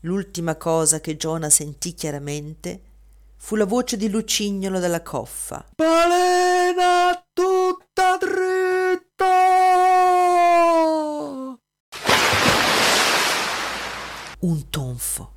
L'ultima 0.00 0.56
cosa 0.56 1.00
che 1.00 1.18
Giona 1.18 1.50
sentì 1.50 1.92
chiaramente 1.92 2.80
fu 3.36 3.56
la 3.56 3.66
voce 3.66 3.98
di 3.98 4.08
Lucignolo 4.08 4.78
dalla 4.78 5.02
coffa. 5.02 5.66
Balena 5.74 7.22
tutta 7.34 8.16
dritta! 8.16 8.96
Un 14.46 14.70
tonfo, 14.70 15.32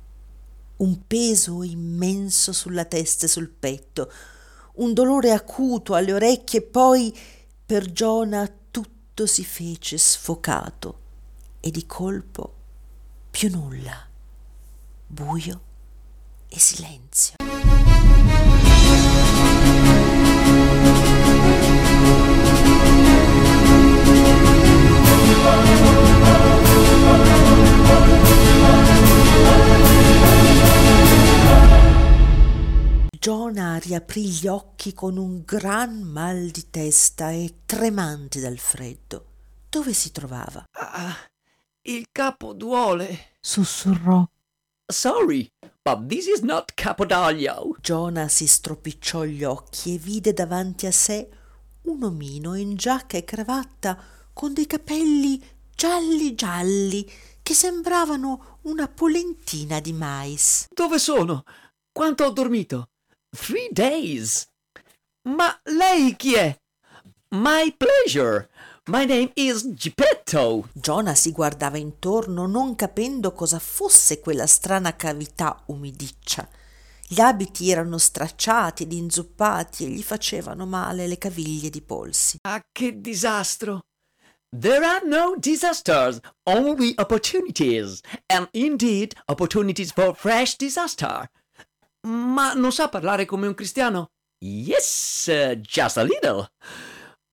un 0.76 1.04
peso 1.08 1.64
immenso 1.64 2.52
sulla 2.52 2.84
testa 2.84 3.26
e 3.26 3.28
sul 3.28 3.48
petto, 3.48 4.08
un 4.74 4.94
dolore 4.94 5.32
acuto 5.32 5.96
alle 5.96 6.12
orecchie 6.12 6.62
poi 6.62 7.12
per 7.66 7.90
Giona 7.90 8.48
tutto 8.70 9.26
si 9.26 9.44
fece 9.44 9.98
sfocato 9.98 10.98
e 11.58 11.72
di 11.72 11.86
colpo 11.86 12.54
più 13.32 13.50
nulla, 13.50 14.06
buio 15.08 15.60
e 16.46 16.60
silenzio. 16.60 17.34
Giona 33.20 33.76
riaprì 33.76 34.30
gli 34.30 34.46
occhi 34.46 34.94
con 34.94 35.18
un 35.18 35.42
gran 35.44 36.00
mal 36.00 36.48
di 36.48 36.70
testa 36.70 37.30
e 37.30 37.64
tremante 37.66 38.40
dal 38.40 38.56
freddo. 38.56 39.26
Dove 39.68 39.92
si 39.92 40.10
trovava? 40.10 40.64
Ah, 40.70 41.14
il 41.82 42.06
capo 42.10 42.54
duole. 42.54 43.34
sussurrò. 43.38 44.26
Sorry, 44.90 45.52
but 45.82 46.06
this 46.06 46.28
is 46.28 46.40
not 46.40 46.72
Capodaglio. 46.72 47.76
Giona 47.82 48.26
si 48.28 48.46
stropicciò 48.46 49.24
gli 49.24 49.44
occhi 49.44 49.96
e 49.96 49.98
vide 49.98 50.32
davanti 50.32 50.86
a 50.86 50.90
sé 50.90 51.28
un 51.82 52.02
omino 52.02 52.54
in 52.54 52.74
giacca 52.74 53.18
e 53.18 53.24
cravatta 53.24 54.02
con 54.32 54.54
dei 54.54 54.66
capelli 54.66 55.38
gialli 55.74 56.34
gialli 56.34 57.06
che 57.42 57.52
sembravano 57.52 58.60
una 58.62 58.88
polentina 58.88 59.78
di 59.78 59.92
mais. 59.92 60.68
Dove 60.74 60.98
sono? 60.98 61.44
Quanto 61.92 62.24
ho 62.24 62.30
dormito? 62.30 62.86
Three 63.36 63.68
days. 63.70 64.48
Ma 65.28 65.56
lei 65.64 66.16
chi 66.16 66.34
è? 66.34 66.58
My 67.36 67.72
pleasure. 67.76 68.48
My 68.88 69.04
name 69.04 69.30
is 69.34 69.68
Geppetto. 69.68 70.68
Giona 70.72 71.14
si 71.14 71.30
guardava 71.30 71.78
intorno 71.78 72.48
non 72.48 72.74
capendo 72.74 73.32
cosa 73.32 73.60
fosse 73.60 74.18
quella 74.18 74.48
strana 74.48 74.96
cavità 74.96 75.62
umidiccia. 75.66 76.48
Gli 77.06 77.20
abiti 77.20 77.70
erano 77.70 77.98
stracciati 77.98 78.82
ed 78.82 78.92
inzuppati 78.92 79.84
e 79.84 79.88
gli 79.88 80.02
facevano 80.02 80.66
male 80.66 81.06
le 81.06 81.18
caviglie 81.18 81.70
di 81.70 81.82
polsi. 81.82 82.38
Ah, 82.42 82.60
che 82.72 83.00
disastro. 83.00 83.82
There 84.58 84.84
are 84.84 85.06
no 85.06 85.36
disasters, 85.38 86.18
only 86.48 86.94
opportunities. 86.96 88.00
And 88.26 88.48
indeed, 88.50 89.14
opportunities 89.26 89.92
for 89.92 90.16
fresh 90.16 90.56
disaster. 90.56 91.30
Ma 92.06 92.54
non 92.54 92.72
sa 92.72 92.88
parlare 92.88 93.26
come 93.26 93.46
un 93.46 93.54
cristiano? 93.54 94.12
Yes, 94.42 95.30
just 95.60 95.98
a 95.98 96.02
little. 96.02 96.46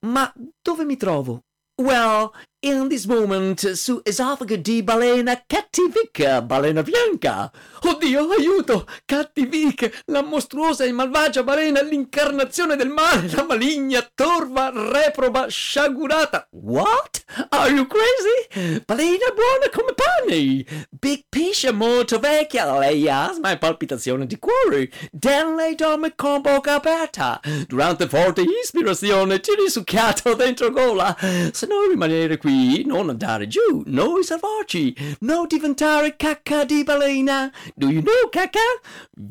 Ma 0.06 0.32
dove 0.62 0.84
mi 0.84 0.98
trovo? 0.98 1.42
Well, 1.82 2.34
in 2.68 2.90
this 2.90 3.06
moment 3.06 3.72
su 3.74 4.02
esofago 4.04 4.56
di 4.58 4.84
balena 4.84 5.42
cattivica, 5.48 6.42
balena 6.42 6.84
bianca. 6.84 7.52
Oddio, 7.82 8.30
aiuto! 8.32 8.86
Cattivic, 9.06 10.04
la 10.08 10.22
mostruosa 10.22 10.84
e 10.84 10.92
malvagia 10.92 11.44
balena, 11.44 11.82
l'incarnazione 11.82 12.76
del 12.76 12.90
male, 12.90 13.30
la 13.32 13.44
maligna, 13.44 14.06
torva, 14.14 14.72
reproba, 14.74 15.48
sciagurata. 15.48 16.48
What? 16.52 17.24
Are 17.50 17.72
you 17.72 17.88
crazy? 17.88 18.82
Balena 18.86 19.32
buona 19.34 19.70
come 19.72 19.94
pane. 19.94 20.88
Big 20.90 21.26
pesce 21.30 21.72
molto 21.72 22.20
vecchia, 22.20 22.78
lei 22.78 23.08
asma 23.10 23.52
e 23.52 23.58
palpitazione 23.58 24.26
di 24.26 24.40
cuore. 24.40 24.90
Dan 25.12 25.56
lei 25.56 25.76
dorme 25.76 26.14
con 26.16 26.42
bocca 26.42 26.76
aperta. 26.76 27.40
Durante 27.68 28.08
forte 28.08 28.44
ispirazione 28.62 29.40
ti 29.40 29.52
risucchiato 29.56 30.34
dentro 30.34 30.72
gola. 30.72 31.16
Se 31.52 31.68
non 31.68 31.88
rimanere 31.90 32.38
qui, 32.38 32.57
non 32.86 33.10
andare 33.10 33.48
giù, 33.48 33.84
noi 33.86 34.24
salvarci, 34.24 35.18
non 35.22 35.48
diventare 35.48 36.16
cacca 36.16 36.64
di 36.64 36.84
balena. 36.84 37.52
Do 37.76 37.90
you 37.90 38.02
know 38.02 38.30
cacca? 38.30 38.60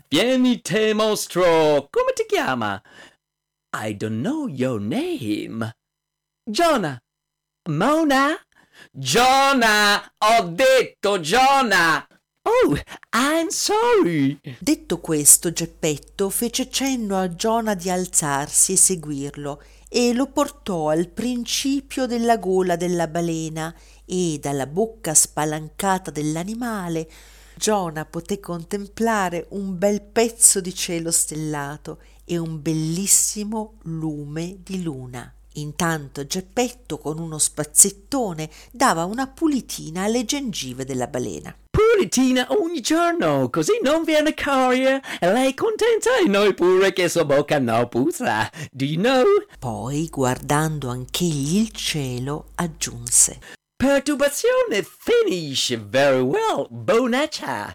Vieni 0.09 0.61
te 0.61 0.93
mostro, 0.95 1.89
come 1.91 2.13
ti 2.15 2.25
chiama? 2.27 2.81
I 3.73 3.97
don't 3.97 4.21
know 4.21 4.47
your 4.49 4.81
name. 4.81 5.75
Jonah. 6.45 7.01
Mona? 7.69 8.37
Jonah! 8.93 10.13
Ho 10.19 10.43
detto 10.49 11.19
Jonah! 11.19 12.07
Oh, 12.43 12.79
I'm 13.13 13.49
sorry. 13.49 14.39
Detto 14.61 15.01
questo, 15.01 15.53
Geppetto 15.53 16.31
fece 16.31 16.71
cenno 16.71 17.19
a 17.19 17.35
Giona 17.35 17.75
di 17.75 17.91
alzarsi 17.91 18.73
e 18.73 18.77
seguirlo 18.77 19.61
e 19.97 20.13
lo 20.13 20.27
portò 20.27 20.91
al 20.91 21.09
principio 21.09 22.05
della 22.05 22.37
gola 22.37 22.77
della 22.77 23.09
balena 23.09 23.75
e 24.05 24.39
dalla 24.39 24.67
bocca 24.67 25.15
spalancata 25.15 26.11
dell'animale 26.11 27.09
Giona 27.57 28.05
poté 28.05 28.39
contemplare 28.39 29.47
un 29.53 29.79
bel 29.79 30.03
pezzo 30.03 30.61
di 30.61 30.75
cielo 30.75 31.11
stellato 31.11 32.01
e 32.27 32.37
un 32.37 32.61
bellissimo 32.61 33.79
lume 33.85 34.59
di 34.63 34.83
luna. 34.83 35.33
Intanto 35.55 36.27
Geppetto 36.27 36.99
con 36.99 37.19
uno 37.19 37.39
spazzettone 37.39 38.51
dava 38.71 39.07
una 39.07 39.27
pulitina 39.27 40.03
alle 40.03 40.27
gengive 40.27 40.85
della 40.85 41.07
balena. 41.07 41.57
Pulitina 41.97 42.49
ogni 42.51 42.83
giorno, 42.83 43.49
così 43.49 43.79
non 43.83 44.05
viene 44.05 44.35
carie 44.35 45.01
e 45.19 45.33
lei 45.33 45.55
contenta 45.55 46.19
e 46.19 46.29
noi 46.29 46.53
pure 46.53 46.93
che 46.93 47.09
sua 47.09 47.25
bocca 47.25 47.59
non 47.59 47.89
puzza. 47.89 48.51
You 48.77 49.01
know? 49.01 49.25
Poi, 49.59 50.07
guardando 50.11 50.91
anch'egli 50.91 51.57
il 51.57 51.71
cielo, 51.71 52.51
aggiunse 52.57 53.39
Perturbazione 53.75 54.87
finish 54.87 55.75
very 55.79 56.21
well, 56.21 56.67
bonaccia. 56.69 57.73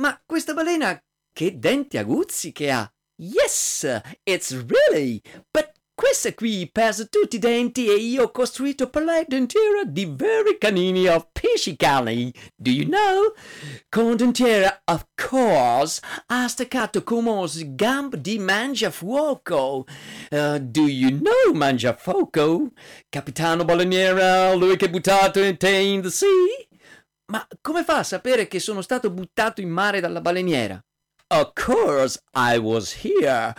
Ma 0.00 0.16
questa 0.24 0.54
balena 0.54 0.96
che 1.32 1.58
denti 1.58 1.98
aguzzi 1.98 2.52
che 2.52 2.70
ha. 2.70 2.88
Yes, 3.20 3.84
it's 4.22 4.52
really, 4.52 5.20
but 5.50 5.72
questa 5.96 6.34
qui 6.34 6.68
persa 6.70 7.06
tutti 7.06 7.36
i 7.36 7.38
denti 7.38 7.88
e 7.88 7.94
io 7.94 8.24
ho 8.24 8.30
costruito 8.30 8.90
per 8.90 9.02
lei 9.02 9.24
dentiera 9.26 9.82
di 9.82 10.04
veri 10.04 10.58
canini 10.58 11.06
appiccicati. 11.06 12.34
Do 12.54 12.70
you 12.70 12.84
know? 12.84 13.32
Con 13.88 14.14
dentiera, 14.14 14.82
of 14.84 15.06
course, 15.14 16.02
ha 16.26 16.46
staccato 16.48 17.02
come 17.02 17.48
gambe 17.74 18.20
di 18.20 18.38
mangiafuoco. 18.38 19.86
Uh, 20.30 20.58
do 20.60 20.86
you 20.86 21.18
know 21.18 21.54
mangiafuoco? 21.54 22.72
Capitano 23.08 23.64
baleniera, 23.64 24.52
lui 24.52 24.76
che 24.76 24.84
ha 24.84 24.88
buttato 24.88 25.42
in 25.42 25.56
te 25.56 25.70
in 25.70 26.02
the 26.02 26.10
sea? 26.10 26.28
Ma 27.32 27.44
come 27.62 27.84
fa 27.84 28.00
a 28.00 28.02
sapere 28.02 28.46
che 28.48 28.60
sono 28.60 28.82
stato 28.82 29.10
buttato 29.10 29.62
in 29.62 29.70
mare 29.70 30.00
dalla 30.00 30.20
baleniera? 30.20 30.78
Of 31.28 31.54
course 31.54 32.20
I 32.34 32.56
was 32.58 33.02
here. 33.02 33.52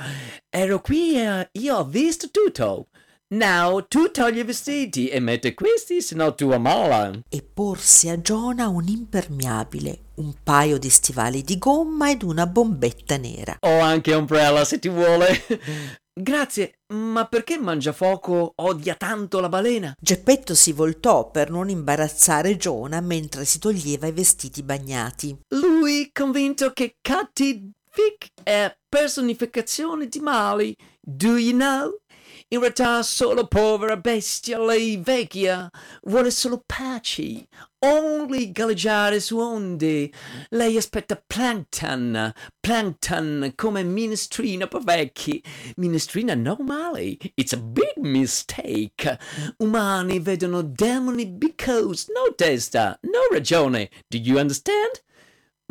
Ero 0.49 0.79
qui 0.79 1.17
e 1.19 1.49
io 1.51 1.75
ho 1.77 1.83
visto 1.83 2.29
tutto. 2.31 2.87
Now 3.29 3.85
tu 3.85 4.09
togli 4.09 4.37
i 4.37 4.43
vestiti 4.43 5.09
e 5.09 5.19
metti 5.19 5.53
questi, 5.53 6.01
se 6.01 6.15
no 6.15 6.33
tu 6.33 6.49
amala. 6.51 7.11
e 7.27 7.43
porse 7.43 8.09
a 8.09 8.21
Giona 8.21 8.69
un 8.69 8.87
impermeabile, 8.87 9.99
un 10.15 10.33
paio 10.41 10.77
di 10.77 10.89
stivali 10.89 11.41
di 11.41 11.57
gomma 11.57 12.09
ed 12.09 12.23
una 12.23 12.47
bombetta 12.47 13.17
nera. 13.17 13.57
Ho 13.59 13.79
anche 13.79 14.13
Umbrella 14.13 14.63
se 14.63 14.79
ti 14.79 14.87
vuole. 14.87 15.27
Grazie, 16.13 16.76
ma 16.93 17.25
perché 17.25 17.57
Mangiafoco 17.57 18.53
odia 18.55 18.95
tanto 18.95 19.39
la 19.39 19.49
balena? 19.49 19.95
Geppetto 19.99 20.55
si 20.55 20.71
voltò 20.71 21.29
per 21.29 21.49
non 21.49 21.69
imbarazzare 21.69 22.55
Giona 22.55 23.01
mentre 23.01 23.45
si 23.45 23.59
toglieva 23.59 24.07
i 24.07 24.11
vestiti 24.11 24.63
bagnati. 24.63 25.37
Lui 25.49 26.09
convinto 26.13 26.71
che 26.71 26.97
Catty 27.01 27.71
Vic 27.93 28.27
è 28.43 28.73
personificazione 28.87 30.07
di 30.07 30.19
mali. 30.19 30.75
Do 31.01 31.37
you 31.37 31.53
know? 31.53 31.99
In 32.49 32.59
realtà 32.61 33.03
solo 33.03 33.45
povera 33.47 33.97
bestia, 33.97 34.57
lei 34.57 34.95
vecchia, 34.95 35.69
vuole 36.03 36.31
solo 36.31 36.63
pace, 36.65 37.47
only 37.79 38.51
galleggiare 38.51 39.19
su 39.19 39.37
onde. 39.37 40.11
Lei 40.49 40.77
aspetta 40.77 41.21
plankton, 41.25 42.31
plankton 42.59 43.53
come 43.55 43.83
minestrina 43.83 44.67
per 44.67 44.83
vecchi. 44.83 45.43
Minestrina 45.75 46.35
no 46.35 46.57
male, 46.59 47.17
it's 47.35 47.53
a 47.53 47.57
big 47.57 47.97
mistake. 47.97 49.17
Umani 49.57 50.19
vedono 50.19 50.61
demoni 50.61 51.27
because 51.27 52.11
no 52.13 52.33
testa, 52.35 52.97
no 53.01 53.27
ragione. 53.31 53.89
Do 54.07 54.17
you 54.17 54.39
understand? 54.39 55.03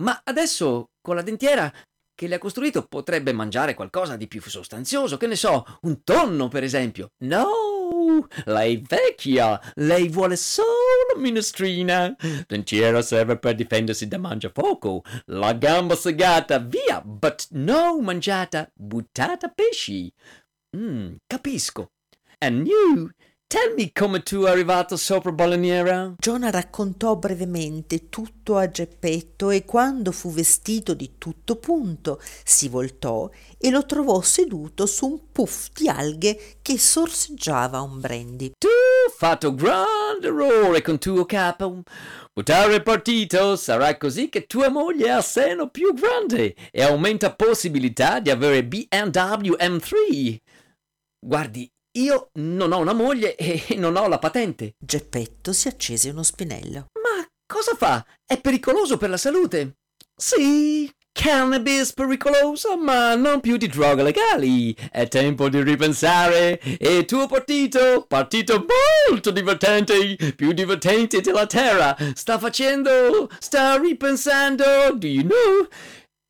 Ma 0.02 0.20
adesso, 0.24 0.90
con 1.00 1.16
la 1.16 1.22
dentiera 1.22 1.72
che 2.14 2.28
le 2.28 2.36
ha 2.36 2.38
costruito, 2.38 2.82
potrebbe 2.86 3.32
mangiare 3.32 3.74
qualcosa 3.74 4.16
di 4.16 4.26
più 4.26 4.40
sostanzioso, 4.40 5.18
che 5.18 5.26
ne 5.26 5.36
so, 5.36 5.64
un 5.82 6.02
tonno, 6.02 6.48
per 6.48 6.64
esempio. 6.64 7.12
No, 7.18 8.26
lei 8.46 8.82
vecchia, 8.86 9.60
lei 9.74 10.08
vuole 10.08 10.36
solo 10.36 10.95
minestrina. 11.16 12.14
Dentiera 12.46 13.02
serve 13.02 13.38
per 13.38 13.54
difendersi 13.54 14.06
da 14.08 14.18
mangiafoco. 14.18 15.02
La 15.26 15.52
gamba 15.54 15.94
segata, 15.94 16.58
via, 16.58 17.00
but 17.02 17.46
no 17.50 18.00
mangiata, 18.00 18.70
buttata 18.74 19.48
pesci. 19.48 20.12
Mm, 20.76 21.16
capisco. 21.26 21.92
And 22.38 22.66
you, 22.66 23.10
tell 23.48 23.74
me 23.76 23.90
come 23.92 24.22
tu 24.22 24.42
è 24.42 24.50
arrivato 24.50 24.96
sopra 24.96 25.30
baleniera? 25.32 26.14
Giona 26.18 26.50
raccontò 26.50 27.16
brevemente 27.16 28.08
tutto 28.08 28.56
a 28.56 28.68
Geppetto 28.68 29.50
e 29.50 29.64
quando 29.64 30.12
fu 30.12 30.32
vestito 30.32 30.94
di 30.94 31.12
tutto 31.16 31.56
punto 31.56 32.20
si 32.44 32.68
voltò 32.68 33.30
e 33.58 33.70
lo 33.70 33.86
trovò 33.86 34.20
seduto 34.20 34.86
su 34.86 35.06
un 35.06 35.20
puff 35.32 35.68
di 35.72 35.88
alghe 35.88 36.58
che 36.60 36.78
sorseggiava 36.78 37.80
un 37.80 38.00
brandy. 38.00 38.50
Tu 38.58 38.68
fatto 39.16 39.54
grande 39.54 40.26
errore 40.26 40.82
con 40.82 40.98
tuo 40.98 41.24
capo. 41.24 41.82
Buttare 42.32 42.82
partito 42.82 43.56
sarà 43.56 43.96
così 43.96 44.28
che 44.28 44.46
tua 44.46 44.68
moglie 44.68 45.10
ha 45.10 45.20
seno 45.22 45.70
più 45.70 45.94
grande 45.94 46.54
e 46.70 46.82
aumenta 46.82 47.34
possibilità 47.34 48.20
di 48.20 48.30
avere 48.30 48.64
BMW 48.64 49.54
M3. 49.58 50.36
Guardi, 51.18 51.70
io 51.96 52.30
non 52.34 52.72
ho 52.72 52.78
una 52.78 52.92
moglie 52.92 53.36
e 53.36 53.62
non 53.76 53.96
ho 53.96 54.08
la 54.08 54.18
patente. 54.18 54.74
Geppetto 54.78 55.52
si 55.52 55.68
accese 55.68 56.10
uno 56.10 56.22
spinello. 56.22 56.86
Ma 57.02 57.26
cosa 57.46 57.74
fa? 57.74 58.04
È 58.24 58.40
pericoloso 58.40 58.96
per 58.96 59.10
la 59.10 59.16
salute. 59.16 59.76
Sì, 60.18 60.90
cannabis 61.12 61.92
pericolosa, 61.92 62.76
ma 62.76 63.14
non 63.14 63.40
più 63.40 63.56
di 63.56 63.68
droghe 63.68 64.02
legali. 64.02 64.74
È 64.90 65.08
tempo 65.08 65.48
di 65.48 65.62
ripensare. 65.62 66.58
E 66.58 66.98
il 66.98 67.04
tuo 67.04 67.26
partito, 67.26 68.04
partito 68.06 68.64
molto 69.08 69.30
divertente, 69.30 70.34
più 70.34 70.52
divertente 70.52 71.20
della 71.20 71.46
terra, 71.46 71.96
sta 72.14 72.38
facendo, 72.38 73.28
sta 73.38 73.78
ripensando, 73.78 74.64
do 74.94 75.06
you 75.06 75.22
know? 75.22 75.68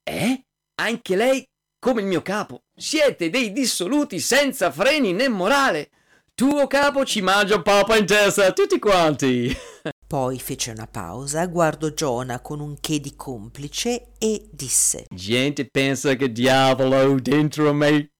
Eh? 0.04 0.42
Anche 0.80 1.16
lei, 1.16 1.44
come 1.78 2.02
il 2.02 2.06
mio 2.06 2.22
capo, 2.22 2.62
siete 2.78 3.30
dei 3.30 3.52
dissoluti 3.52 4.20
senza 4.20 4.70
freni 4.70 5.12
né 5.14 5.28
morale. 5.28 5.88
Tuo 6.34 6.66
capo 6.66 7.06
ci 7.06 7.22
mangia 7.22 7.62
papa 7.62 7.96
in 7.96 8.04
testa, 8.04 8.52
tutti 8.52 8.78
quanti. 8.78 9.56
Poi 10.06 10.38
fece 10.38 10.72
una 10.72 10.86
pausa, 10.86 11.46
guardò 11.46 11.88
Giona 11.88 12.40
con 12.40 12.60
un 12.60 12.76
che 12.78 13.00
di 13.00 13.16
complice 13.16 14.08
e 14.18 14.46
disse 14.52 15.06
Gente 15.08 15.66
pensa 15.70 16.14
che 16.14 16.30
diavolo 16.30 17.18
dentro 17.18 17.72
me. 17.72 18.10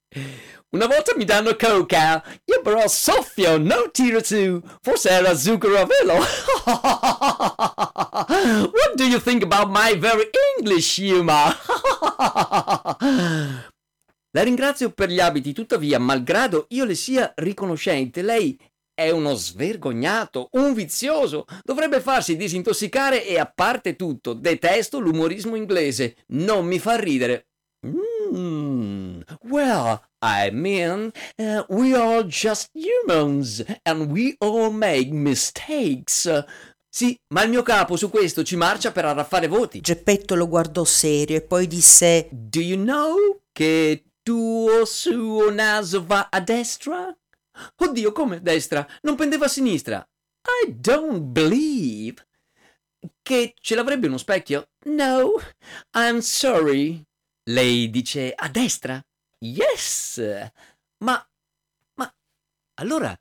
Una 0.70 0.86
volta 0.86 1.14
mi 1.14 1.24
danno 1.24 1.54
coca, 1.54 2.24
io 2.44 2.62
però 2.62 2.88
soffio, 2.88 3.58
non 3.58 3.90
tiro 3.92 4.24
su. 4.24 4.60
Forse 4.80 5.10
era 5.10 5.36
zucchero 5.36 5.78
a 5.78 5.86
velo. 5.86 6.14
What 8.72 8.94
do 8.94 9.04
you 9.04 9.20
think 9.20 9.42
about 9.42 9.68
my 9.68 9.94
very 9.98 10.30
English 10.58 10.98
humor? 10.98 11.54
La 14.36 14.42
ringrazio 14.42 14.90
per 14.90 15.08
gli 15.08 15.18
abiti, 15.18 15.54
tuttavia, 15.54 15.98
malgrado 15.98 16.66
io 16.68 16.84
le 16.84 16.94
sia 16.94 17.32
riconoscente, 17.36 18.20
lei 18.20 18.54
è 18.92 19.08
uno 19.08 19.32
svergognato, 19.32 20.50
un 20.52 20.74
vizioso. 20.74 21.46
Dovrebbe 21.64 22.02
farsi 22.02 22.36
disintossicare 22.36 23.26
e 23.26 23.38
a 23.38 23.46
parte 23.46 23.96
tutto, 23.96 24.34
detesto 24.34 24.98
l'umorismo 24.98 25.56
inglese. 25.56 26.16
Non 26.32 26.66
mi 26.66 26.78
fa 26.78 26.96
ridere. 26.96 27.46
Mm, 27.86 29.20
well, 29.44 30.02
I 30.22 30.50
mean, 30.52 31.10
uh, 31.38 31.64
we 31.70 31.96
are 31.96 32.22
just 32.26 32.68
humans 32.74 33.64
and 33.84 34.10
we 34.10 34.34
all 34.40 34.70
make 34.70 35.08
mistakes. 35.12 36.28
Sì, 36.90 37.18
ma 37.32 37.42
il 37.42 37.48
mio 37.48 37.62
capo 37.62 37.96
su 37.96 38.10
questo 38.10 38.44
ci 38.44 38.56
marcia 38.56 38.92
per 38.92 39.06
arraffare 39.06 39.48
voti. 39.48 39.80
Geppetto 39.80 40.34
lo 40.34 40.46
guardò 40.46 40.84
serio 40.84 41.38
e 41.38 41.40
poi 41.40 41.66
disse 41.66 42.28
Do 42.30 42.60
you 42.60 42.76
know 42.78 43.40
che 43.50 44.02
tuo 44.26 44.84
suo 44.84 45.50
naso 45.50 46.04
va 46.04 46.28
a 46.28 46.40
destra? 46.40 47.16
Oddio, 47.76 48.10
come 48.10 48.42
destra? 48.42 48.84
Non 49.02 49.14
pendeva 49.14 49.44
a 49.44 49.48
sinistra. 49.48 50.04
I 50.64 50.74
don't 50.80 51.20
believe. 51.20 52.26
Che 53.22 53.54
ce 53.54 53.74
l'avrebbe 53.76 54.08
uno 54.08 54.18
specchio? 54.18 54.70
No, 54.86 55.34
I'm 55.92 56.18
sorry. 56.18 57.00
Lei 57.44 57.88
dice 57.88 58.32
a 58.32 58.48
destra? 58.48 59.00
Yes. 59.44 60.20
Ma, 61.04 61.24
ma, 61.94 62.12
allora, 62.80 63.16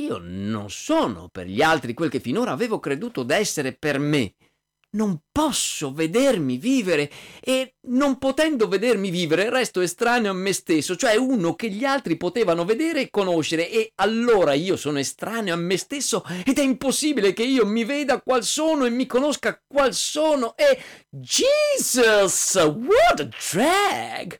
io 0.00 0.18
non 0.18 0.70
sono 0.70 1.28
per 1.28 1.46
gli 1.46 1.60
altri 1.60 1.92
quel 1.92 2.08
che 2.08 2.20
finora 2.20 2.52
avevo 2.52 2.80
creduto 2.80 3.24
d'essere 3.24 3.74
per 3.74 3.98
me. 3.98 4.34
Non 4.90 5.20
posso 5.30 5.92
vedermi 5.92 6.56
vivere 6.56 7.10
e 7.40 7.74
non 7.88 8.16
potendo 8.16 8.68
vedermi 8.68 9.10
vivere 9.10 9.50
resto 9.50 9.82
estraneo 9.82 10.30
a 10.30 10.34
me 10.34 10.54
stesso, 10.54 10.96
cioè 10.96 11.16
uno 11.16 11.54
che 11.54 11.68
gli 11.68 11.84
altri 11.84 12.16
potevano 12.16 12.64
vedere 12.64 13.02
e 13.02 13.10
conoscere 13.10 13.70
e 13.70 13.92
allora 13.96 14.54
io 14.54 14.76
sono 14.76 14.98
estraneo 14.98 15.52
a 15.52 15.58
me 15.58 15.76
stesso 15.76 16.24
ed 16.42 16.58
è 16.58 16.62
impossibile 16.62 17.34
che 17.34 17.42
io 17.42 17.66
mi 17.66 17.84
veda 17.84 18.22
qual 18.22 18.42
sono 18.42 18.86
e 18.86 18.90
mi 18.90 19.04
conosca 19.04 19.60
qual 19.66 19.92
sono 19.92 20.56
e 20.56 20.80
Jesus, 21.10 22.54
what 22.54 23.20
a 23.20 23.28
drag! 23.52 24.38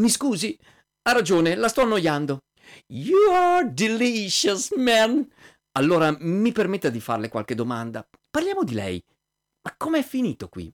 Mi 0.00 0.08
scusi, 0.08 0.58
ha 1.02 1.12
ragione, 1.12 1.54
la 1.54 1.68
sto 1.68 1.82
annoiando. 1.82 2.40
You 2.88 3.32
are 3.32 3.72
delicious, 3.72 4.72
man. 4.72 5.30
Allora 5.76 6.16
mi 6.18 6.50
permetta 6.50 6.88
di 6.88 6.98
farle 7.00 7.28
qualche 7.28 7.54
domanda. 7.54 8.04
Parliamo 8.28 8.64
di 8.64 8.74
lei. 8.74 9.04
Ma 9.64 9.74
com'è 9.78 10.02
finito 10.02 10.48
qui? 10.48 10.70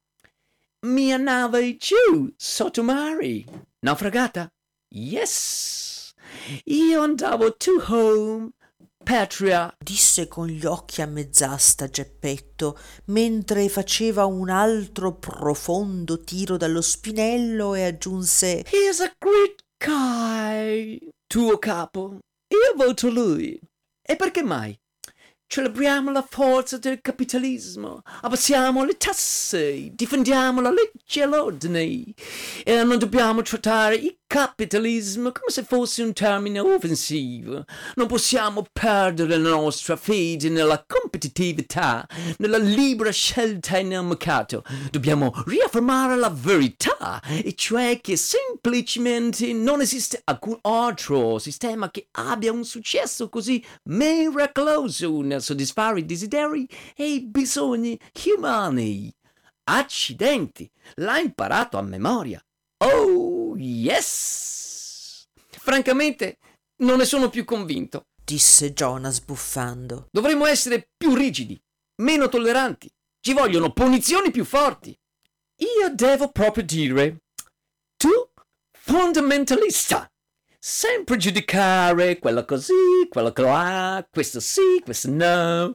Mia 0.87 1.17
nave 1.17 1.77
giù, 1.77 2.33
sotto 2.37 2.83
mare. 2.83 3.45
Naufragata? 3.81 4.51
Yes. 4.89 6.13
Io 6.65 7.03
andavo 7.03 7.55
to 7.57 7.83
home, 7.87 8.51
patria. 9.05 9.73
disse 9.79 10.27
con 10.27 10.49
gli 10.49 10.65
occhi 10.65 11.03
a 11.03 11.07
mezz'asta 11.07 11.89
Geppetto, 11.89 12.79
mentre 13.07 13.69
faceva 13.69 14.25
un 14.25 14.51
altro 14.51 15.15
profondo 15.15 16.21
tiro 16.25 16.57
dallo 16.57 16.81
spinello 16.81 17.75
e 17.75 17.85
aggiunse 17.85 18.65
He's 18.71 19.01
a 19.01 19.15
great 19.19 19.63
guy. 19.79 20.99
Tuo 21.27 21.59
capo. 21.59 22.19
Io 22.49 22.75
voto 22.75 23.09
lui. 23.09 23.61
E 24.03 24.17
perché 24.17 24.43
mai? 24.43 24.77
Celebriamo 25.53 26.13
la 26.13 26.23
forza 26.23 26.79
del 26.79 27.01
capitalismo, 27.01 28.03
abbassiamo 28.21 28.85
le 28.85 28.97
tasse, 28.97 29.91
difendiamo 29.93 30.61
la 30.61 30.71
legge 30.71 31.23
e 31.23 31.27
l'ordine 31.27 32.05
e 32.63 32.85
non 32.85 32.97
dobbiamo 32.99 33.43
trattare 33.43 33.97
i 33.97 34.17
capitalismo 34.31 35.33
come 35.33 35.49
se 35.49 35.65
fosse 35.65 36.05
un 36.05 36.13
termine 36.13 36.61
offensivo. 36.61 37.65
Non 37.97 38.07
possiamo 38.07 38.65
perdere 38.73 39.37
la 39.37 39.49
nostra 39.49 39.97
fede 39.97 40.49
nella 40.49 40.85
competitività, 40.87 42.07
nella 42.39 42.57
libera 42.57 43.11
scelta 43.11 43.79
e 43.79 43.83
nel 43.83 44.05
mercato. 44.05 44.63
Dobbiamo 44.89 45.33
riaffermare 45.47 46.15
la 46.15 46.31
verità, 46.31 47.21
e 47.27 47.55
cioè 47.57 47.99
che 48.01 48.17
semplicemente 48.17 49.53
non 49.53 49.81
esiste 49.81 50.21
alcun 50.23 50.57
altro 50.61 51.41
sistema 51.41 51.91
che 51.91 52.07
abbia 52.13 52.53
un 52.53 52.65
successo 52.65 53.29
così 53.29 53.61
miracoloso 53.87 55.23
nel 55.23 55.43
soddisfare 55.43 55.99
i 55.99 56.07
desideri 56.07 56.69
e 56.95 57.15
i 57.15 57.27
bisogni 57.27 57.99
umani. 58.37 59.13
Accidenti, 59.65 60.71
l'ha 60.97 61.19
imparato 61.19 61.79
a 61.79 61.83
memoria. 61.83 62.41
Oh, 62.83 63.57
yes! 63.59 65.27
Francamente, 65.51 66.39
non 66.79 66.97
ne 66.97 67.05
sono 67.05 67.29
più 67.29 67.45
convinto. 67.45 68.07
disse 68.25 68.73
Giona 68.73 69.11
sbuffando. 69.11 70.09
Dovremmo 70.11 70.47
essere 70.47 70.89
più 70.97 71.15
rigidi, 71.15 71.61
meno 71.97 72.29
tolleranti. 72.29 72.91
Ci 73.21 73.35
vogliono 73.35 73.73
punizioni 73.73 74.31
più 74.31 74.45
forti. 74.45 74.97
Io 75.59 75.95
devo 75.95 76.31
proprio 76.31 76.65
dire, 76.65 77.19
tu 77.97 78.09
fondamentalista, 78.71 80.11
sempre 80.59 81.19
giudicare 81.19 82.19
quello 82.19 82.47
così, 82.47 82.73
quello 83.11 83.33
là, 83.37 84.07
questo 84.11 84.41
sì, 84.41 84.81
questo 84.83 85.11
no. 85.11 85.75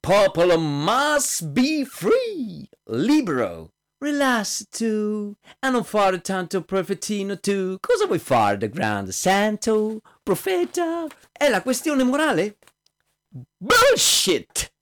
Popolo 0.00 0.58
must 0.58 1.44
be 1.44 1.84
free, 1.84 2.66
libero. 2.84 3.72
Rilassi 4.02 4.66
tu, 4.70 5.30
a 5.58 5.68
non 5.68 5.84
fare 5.84 6.22
tanto 6.22 6.64
profetino 6.64 7.38
tu. 7.38 7.76
Cosa 7.78 8.06
vuoi 8.06 8.18
fare 8.18 8.56
da 8.56 8.66
grande? 8.66 9.12
Santo? 9.12 10.00
Profeta? 10.22 11.04
È 11.30 11.50
la 11.50 11.60
questione 11.60 12.02
morale? 12.02 12.56
Bullshit! 13.28 14.72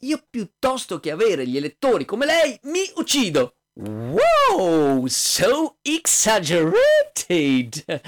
Io 0.00 0.22
piuttosto 0.30 1.00
che 1.00 1.10
avere 1.10 1.46
gli 1.46 1.58
elettori 1.58 2.06
come 2.06 2.24
lei, 2.24 2.58
mi 2.62 2.80
uccido. 2.94 3.56
Wow, 3.74 5.06
so 5.06 5.76
exaggerated! 5.82 8.00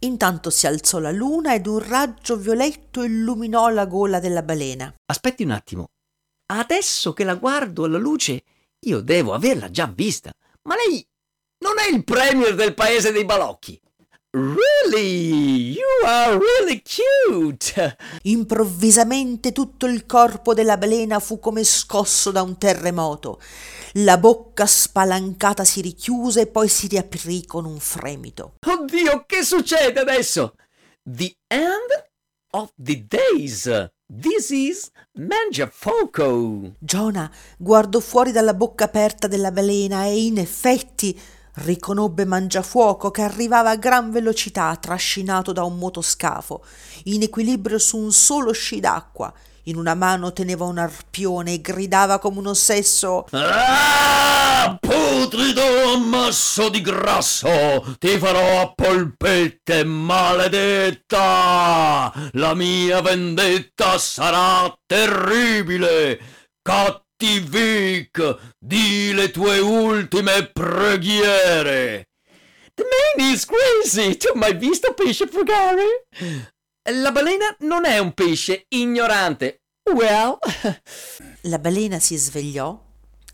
Intanto 0.00 0.50
si 0.50 0.66
alzò 0.66 0.98
la 0.98 1.12
luna 1.12 1.54
ed 1.54 1.68
un 1.68 1.78
raggio 1.78 2.36
violetto 2.36 3.04
illuminò 3.04 3.68
la 3.68 3.86
gola 3.86 4.18
della 4.18 4.42
balena. 4.42 4.92
Aspetti 5.06 5.44
un 5.44 5.52
attimo. 5.52 5.90
Adesso 6.46 7.12
che 7.12 7.22
la 7.22 7.36
guardo 7.36 7.84
alla 7.84 7.98
luce, 7.98 8.42
io 8.84 9.00
devo 9.00 9.34
averla 9.34 9.70
già 9.70 9.86
vista. 9.86 10.32
Ma 10.62 10.74
lei 10.76 11.06
non 11.58 11.78
è 11.78 11.94
il 11.94 12.04
premier 12.04 12.54
del 12.54 12.74
paese 12.74 13.12
dei 13.12 13.24
balocchi. 13.24 13.80
Really? 14.34 15.74
You 15.74 16.04
are 16.04 16.38
really 16.38 16.82
cute! 16.82 17.96
Improvvisamente 18.22 19.52
tutto 19.52 19.86
il 19.86 20.06
corpo 20.06 20.54
della 20.54 20.76
balena 20.76 21.20
fu 21.20 21.38
come 21.38 21.62
scosso 21.62 22.32
da 22.32 22.42
un 22.42 22.58
terremoto. 22.58 23.40
La 23.98 24.18
bocca 24.18 24.66
spalancata 24.66 25.64
si 25.64 25.80
richiuse 25.80 26.40
e 26.42 26.46
poi 26.48 26.68
si 26.68 26.88
riaprì 26.88 27.46
con 27.46 27.64
un 27.64 27.78
fremito. 27.78 28.54
Oddio, 28.66 29.24
che 29.24 29.44
succede 29.44 30.00
adesso? 30.00 30.56
The 31.04 31.36
end 31.46 32.10
of 32.50 32.72
the 32.74 33.06
days. 33.06 33.92
This 34.16 34.50
is 34.50 34.90
Mangiafoco. 35.14 36.74
Giona 36.78 37.28
guardò 37.56 37.98
fuori 37.98 38.30
dalla 38.30 38.54
bocca 38.54 38.84
aperta 38.84 39.26
della 39.26 39.50
balena 39.50 40.04
e 40.04 40.26
in 40.26 40.38
effetti 40.38 41.18
riconobbe 41.54 42.24
Mangiafuoco 42.24 43.10
che 43.10 43.22
arrivava 43.22 43.70
a 43.70 43.76
gran 43.76 44.12
velocità 44.12 44.76
trascinato 44.76 45.52
da 45.52 45.64
un 45.64 45.78
motoscafo, 45.78 46.64
in 47.04 47.22
equilibrio 47.22 47.78
su 47.78 47.96
un 47.96 48.12
solo 48.12 48.52
sci 48.52 48.78
d'acqua. 48.78 49.32
In 49.64 49.76
una 49.76 49.94
mano 49.94 50.32
teneva 50.32 50.64
un 50.64 50.78
arpione 50.78 51.54
e 51.54 51.60
gridava 51.60 52.20
come 52.20 52.38
un 52.38 52.46
ossesso 52.48 53.26
Ah, 53.32 54.78
putrido 55.24 55.62
ammasso 55.94 56.68
di 56.68 56.82
grasso, 56.82 57.96
ti 57.98 58.18
farò 58.18 58.60
a 58.60 58.74
polpette, 58.74 59.82
maledetta! 59.82 61.22
La 62.32 62.52
mia 62.52 63.00
vendetta 63.00 63.96
sarà 63.96 64.70
terribile! 64.84 66.20
Cattivic, 66.60 68.36
di 68.58 69.14
le 69.14 69.30
tue 69.30 69.60
ultime 69.60 70.50
preghiere! 70.52 72.08
The 72.74 72.84
man 72.84 73.32
is 73.32 73.46
crazy. 73.46 74.18
Tu 74.18 74.28
hai 74.28 74.36
mai 74.36 74.54
visto 74.58 74.92
pesce 74.92 75.26
frugare? 75.26 76.06
La 76.90 77.12
balena 77.12 77.56
non 77.60 77.86
è 77.86 77.96
un 77.98 78.12
pesce 78.12 78.66
ignorante. 78.68 79.62
Well, 79.90 80.36
La 81.42 81.58
balena 81.58 81.98
si 81.98 82.16
svegliò, 82.16 82.83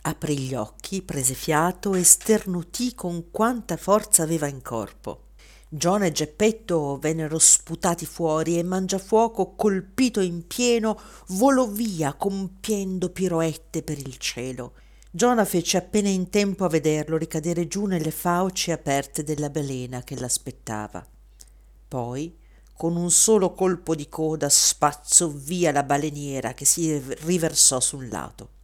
aprì 0.03 0.39
gli 0.39 0.55
occhi, 0.55 1.03
prese 1.03 1.35
fiato 1.35 1.95
e 1.95 2.03
sternutì 2.05 2.95
con 2.95 3.31
quanta 3.31 3.77
forza 3.77 4.23
aveva 4.23 4.47
in 4.47 4.63
corpo. 4.63 5.25
Giona 5.69 6.07
e 6.07 6.13
Geppetto 6.13 6.99
vennero 6.99 7.39
sputati 7.39 8.05
fuori 8.05 8.59
e 8.59 8.65
Mangiafuoco, 8.65 9.55
colpito 9.55 10.21
in 10.21 10.47
pieno, 10.47 11.01
volò 11.29 11.67
via 11.67 12.15
compiendo 12.15 13.11
piroette 13.11 13.83
per 13.83 13.99
il 13.99 14.17
cielo. 14.17 14.73
Giona 15.13 15.45
fece 15.45 15.77
appena 15.77 16.09
in 16.09 16.29
tempo 16.29 16.65
a 16.65 16.69
vederlo 16.69 17.17
ricadere 17.17 17.69
giù 17.69 17.87
nelle 17.87 18.11
fauci 18.11 18.73
aperte 18.73 19.23
della 19.23 19.51
balena 19.51 20.03
che 20.03 20.19
l'aspettava. 20.19 21.07
Poi, 21.87 22.37
con 22.77 22.97
un 22.97 23.11
solo 23.11 23.53
colpo 23.53 23.95
di 23.95 24.09
coda, 24.09 24.49
spazzò 24.49 25.29
via 25.29 25.71
la 25.71 25.83
baleniera 25.83 26.55
che 26.55 26.65
si 26.65 26.99
riversò 26.99 27.79
sul 27.79 28.09
lato. 28.09 28.59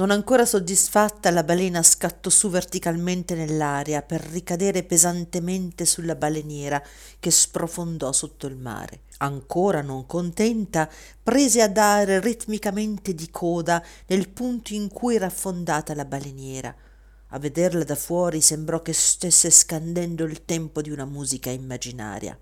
Non 0.00 0.10
ancora 0.10 0.46
soddisfatta, 0.46 1.30
la 1.30 1.44
balena 1.44 1.82
scattò 1.82 2.30
su 2.30 2.48
verticalmente 2.48 3.34
nell'aria 3.34 4.00
per 4.00 4.22
ricadere 4.22 4.82
pesantemente 4.82 5.84
sulla 5.84 6.14
baleniera 6.14 6.82
che 7.18 7.30
sprofondò 7.30 8.10
sotto 8.10 8.46
il 8.46 8.56
mare. 8.56 9.00
Ancora 9.18 9.82
non 9.82 10.06
contenta, 10.06 10.88
prese 11.22 11.60
a 11.60 11.68
dare 11.68 12.18
ritmicamente 12.18 13.14
di 13.14 13.28
coda 13.30 13.84
nel 14.06 14.30
punto 14.30 14.72
in 14.72 14.88
cui 14.88 15.16
era 15.16 15.26
affondata 15.26 15.94
la 15.94 16.06
baleniera. 16.06 16.74
A 17.32 17.38
vederla 17.38 17.84
da 17.84 17.94
fuori 17.94 18.40
sembrò 18.40 18.80
che 18.80 18.94
stesse 18.94 19.50
scandendo 19.50 20.24
il 20.24 20.46
tempo 20.46 20.80
di 20.80 20.90
una 20.90 21.04
musica 21.04 21.50
immaginaria. 21.50 22.38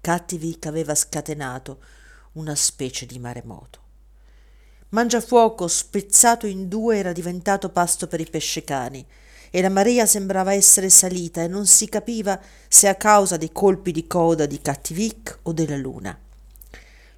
Cattivic 0.00 0.66
aveva 0.66 0.96
scatenato 0.96 1.78
una 2.32 2.56
specie 2.56 3.06
di 3.06 3.20
maremoto. 3.20 3.89
Mangiafuoco, 4.92 5.68
spezzato 5.68 6.48
in 6.48 6.66
due, 6.66 6.98
era 6.98 7.12
diventato 7.12 7.68
pasto 7.68 8.08
per 8.08 8.18
i 8.18 8.26
pescecani 8.28 9.06
e 9.48 9.62
la 9.62 9.68
marea 9.68 10.04
sembrava 10.04 10.52
essere 10.52 10.90
salita 10.90 11.42
e 11.42 11.46
non 11.46 11.66
si 11.66 11.88
capiva 11.88 12.40
se 12.66 12.88
a 12.88 12.96
causa 12.96 13.36
dei 13.36 13.52
colpi 13.52 13.92
di 13.92 14.08
coda 14.08 14.46
di 14.46 14.60
Cattivic 14.60 15.38
o 15.42 15.52
della 15.52 15.76
luna. 15.76 16.18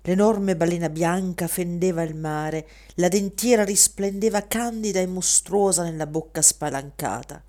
L'enorme 0.03 0.55
balena 0.55 0.91
bianca 0.91 1.47
fendeva 1.47 2.03
il 2.03 2.15
mare, 2.15 2.69
la 2.97 3.09
dentiera 3.09 3.65
risplendeva 3.65 4.47
candida 4.47 5.01
e 5.01 5.07
mostruosa 5.07 5.83
nella 5.83 6.07
bocca 6.07 6.43
spalancata. 6.43 7.43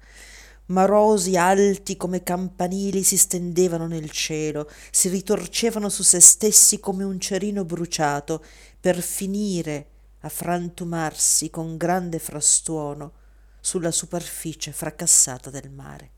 Marosi 0.67 1.35
alti 1.35 1.97
come 1.97 2.23
campanili 2.23 3.03
si 3.03 3.17
stendevano 3.17 3.87
nel 3.87 4.09
cielo, 4.09 4.69
si 4.89 5.09
ritorcevano 5.09 5.89
su 5.89 6.01
se 6.01 6.21
stessi 6.21 6.79
come 6.79 7.03
un 7.03 7.19
cerino 7.19 7.65
bruciato, 7.65 8.41
per 8.79 9.01
finire 9.01 9.87
a 10.25 10.29
frantumarsi 10.29 11.49
con 11.49 11.75
grande 11.75 12.17
frastuono 12.17 13.11
sulla 13.59 13.91
superficie 13.91 14.71
fracassata 14.71 15.49
del 15.49 15.69
mare. 15.69 16.11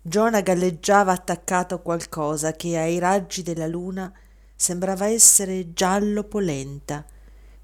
Giona 0.00 0.40
galleggiava 0.40 1.12
attaccato 1.12 1.74
a 1.74 1.78
qualcosa 1.78 2.52
che 2.52 2.78
ai 2.78 2.98
raggi 2.98 3.42
della 3.42 3.66
luna 3.66 4.12
sembrava 4.54 5.06
essere 5.06 5.72
giallo 5.72 6.24
polenta. 6.24 7.04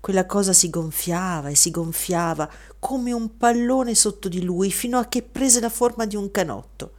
Quella 0.00 0.26
cosa 0.26 0.52
si 0.52 0.70
gonfiava 0.70 1.48
e 1.48 1.54
si 1.54 1.70
gonfiava 1.70 2.50
come 2.78 3.12
un 3.12 3.36
pallone 3.36 3.94
sotto 3.94 4.28
di 4.28 4.42
lui 4.42 4.70
fino 4.70 4.98
a 4.98 5.06
che 5.06 5.22
prese 5.22 5.60
la 5.60 5.70
forma 5.70 6.04
di 6.04 6.16
un 6.16 6.30
canotto. 6.30 6.94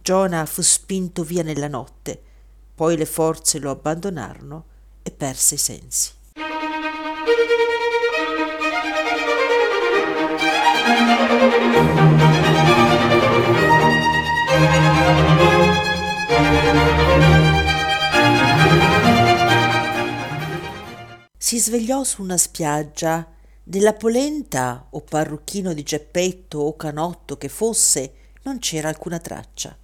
Giona 0.00 0.44
fu 0.44 0.60
spinto 0.60 1.22
via 1.22 1.42
nella 1.42 1.68
notte, 1.68 2.22
poi 2.74 2.96
le 2.96 3.06
forze 3.06 3.58
lo 3.58 3.70
abbandonarono 3.70 4.64
e 5.02 5.10
perse 5.10 5.54
i 5.54 5.58
sensi. 5.58 6.20
Si 21.52 21.58
svegliò 21.58 22.02
su 22.02 22.22
una 22.22 22.38
spiaggia. 22.38 23.28
Della 23.62 23.92
polenta 23.92 24.86
o 24.88 25.02
parrucchino 25.02 25.74
di 25.74 25.82
Geppetto 25.82 26.60
o 26.60 26.76
canotto 26.76 27.36
che 27.36 27.48
fosse, 27.48 28.14
non 28.44 28.58
c'era 28.58 28.88
alcuna 28.88 29.18
traccia. 29.18 29.76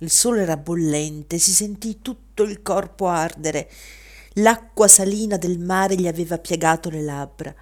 Il 0.00 0.10
sole 0.10 0.42
era 0.42 0.58
bollente, 0.58 1.38
si 1.38 1.52
sentì 1.52 2.00
tutto 2.02 2.42
il 2.42 2.60
corpo 2.60 3.08
ardere. 3.08 3.70
L'acqua 4.34 4.86
salina 4.86 5.38
del 5.38 5.58
mare 5.58 5.94
gli 5.94 6.06
aveva 6.06 6.36
piegato 6.36 6.90
le 6.90 7.02
labbra. 7.02 7.54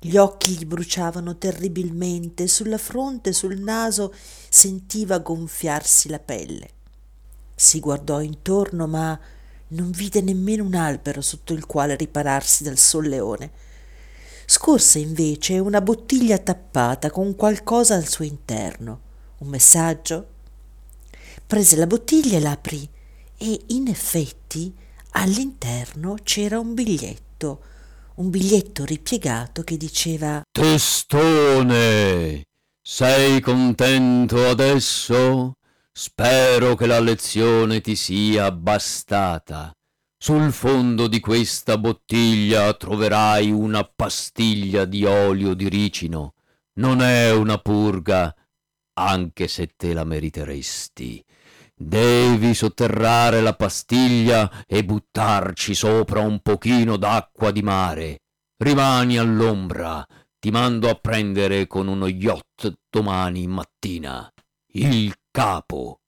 Gli 0.00 0.16
occhi 0.16 0.52
gli 0.52 0.64
bruciavano 0.64 1.38
terribilmente, 1.38 2.46
sulla 2.46 2.78
fronte 2.78 3.32
sul 3.32 3.58
naso 3.58 4.14
sentiva 4.48 5.18
gonfiarsi 5.18 6.08
la 6.08 6.20
pelle. 6.20 6.68
Si 7.54 7.80
guardò 7.80 8.20
intorno, 8.20 8.86
ma 8.86 9.18
non 9.68 9.90
vide 9.90 10.20
nemmeno 10.20 10.62
un 10.62 10.74
albero 10.74 11.20
sotto 11.20 11.52
il 11.52 11.66
quale 11.66 11.96
ripararsi 11.96 12.62
dal 12.62 12.78
solleone. 12.78 13.50
Scorse 14.46 15.00
invece 15.00 15.58
una 15.58 15.80
bottiglia 15.80 16.38
tappata 16.38 17.10
con 17.10 17.34
qualcosa 17.34 17.96
al 17.96 18.06
suo 18.06 18.24
interno. 18.24 19.00
Un 19.38 19.48
messaggio? 19.48 20.28
Prese 21.44 21.76
la 21.76 21.86
bottiglia 21.88 22.36
e 22.36 22.40
la 22.40 22.52
aprì 22.52 22.88
e 23.36 23.60
in 23.66 23.88
effetti 23.88 24.72
all'interno 25.10 26.16
c'era 26.22 26.60
un 26.60 26.74
biglietto 26.74 27.62
un 28.18 28.30
biglietto 28.30 28.84
ripiegato 28.84 29.62
che 29.62 29.76
diceva 29.76 30.42
Testone, 30.50 32.46
sei 32.80 33.40
contento 33.40 34.48
adesso? 34.48 35.52
Spero 35.92 36.74
che 36.74 36.86
la 36.86 36.98
lezione 37.00 37.80
ti 37.80 37.94
sia 37.94 38.50
bastata. 38.50 39.72
Sul 40.16 40.52
fondo 40.52 41.06
di 41.06 41.20
questa 41.20 41.78
bottiglia 41.78 42.74
troverai 42.74 43.52
una 43.52 43.84
pastiglia 43.84 44.84
di 44.84 45.04
olio 45.04 45.54
di 45.54 45.68
ricino. 45.68 46.34
Non 46.74 47.02
è 47.02 47.32
una 47.32 47.58
purga, 47.58 48.34
anche 48.94 49.46
se 49.46 49.74
te 49.76 49.92
la 49.92 50.02
meriteresti. 50.02 51.24
Devi 51.80 52.54
sotterrare 52.54 53.40
la 53.40 53.54
pastiglia 53.54 54.64
e 54.66 54.84
buttarci 54.84 55.76
sopra 55.76 56.18
un 56.18 56.40
pochino 56.40 56.96
d'acqua 56.96 57.52
di 57.52 57.62
mare. 57.62 58.22
Rimani 58.56 59.16
all'ombra. 59.16 60.04
Ti 60.40 60.50
mando 60.50 60.88
a 60.88 60.96
prendere 60.96 61.68
con 61.68 61.86
uno 61.86 62.08
yacht 62.08 62.80
domani 62.90 63.46
mattina. 63.46 64.28
Il 64.72 65.14
capo. 65.30 66.00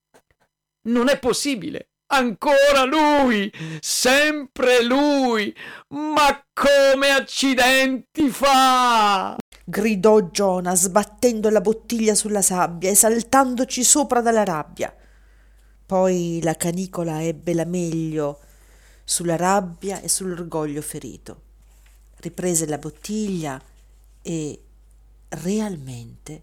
Non 0.88 1.08
è 1.08 1.20
possibile. 1.20 1.90
Ancora 2.08 2.82
lui! 2.84 3.52
Sempre 3.78 4.82
lui! 4.82 5.54
Ma 5.90 6.44
come 6.52 7.10
accidenti 7.10 8.28
fa? 8.28 9.36
gridò 9.64 10.30
Giona, 10.30 10.74
sbattendo 10.74 11.48
la 11.48 11.60
bottiglia 11.60 12.16
sulla 12.16 12.42
sabbia 12.42 12.90
e 12.90 12.96
saltandoci 12.96 13.84
sopra 13.84 14.20
dalla 14.20 14.42
rabbia. 14.42 14.92
Poi 15.90 16.38
la 16.44 16.54
canicola 16.54 17.20
ebbe 17.20 17.52
la 17.52 17.64
meglio 17.64 18.38
sulla 19.02 19.34
rabbia 19.34 20.00
e 20.00 20.08
sull'orgoglio 20.08 20.80
ferito. 20.82 21.42
Riprese 22.18 22.66
la 22.66 22.78
bottiglia 22.78 23.60
e 24.22 24.62
realmente 25.30 26.42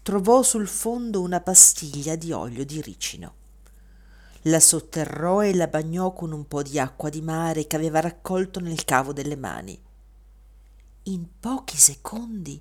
trovò 0.00 0.42
sul 0.42 0.66
fondo 0.66 1.20
una 1.20 1.42
pastiglia 1.42 2.16
di 2.16 2.32
olio 2.32 2.64
di 2.64 2.80
ricino. 2.80 3.34
La 4.44 4.58
sotterrò 4.58 5.44
e 5.44 5.52
la 5.52 5.66
bagnò 5.66 6.14
con 6.14 6.32
un 6.32 6.48
po' 6.48 6.62
di 6.62 6.78
acqua 6.78 7.10
di 7.10 7.20
mare 7.20 7.66
che 7.66 7.76
aveva 7.76 8.00
raccolto 8.00 8.58
nel 8.58 8.86
cavo 8.86 9.12
delle 9.12 9.36
mani. 9.36 9.78
In 11.02 11.26
pochi 11.38 11.76
secondi 11.76 12.58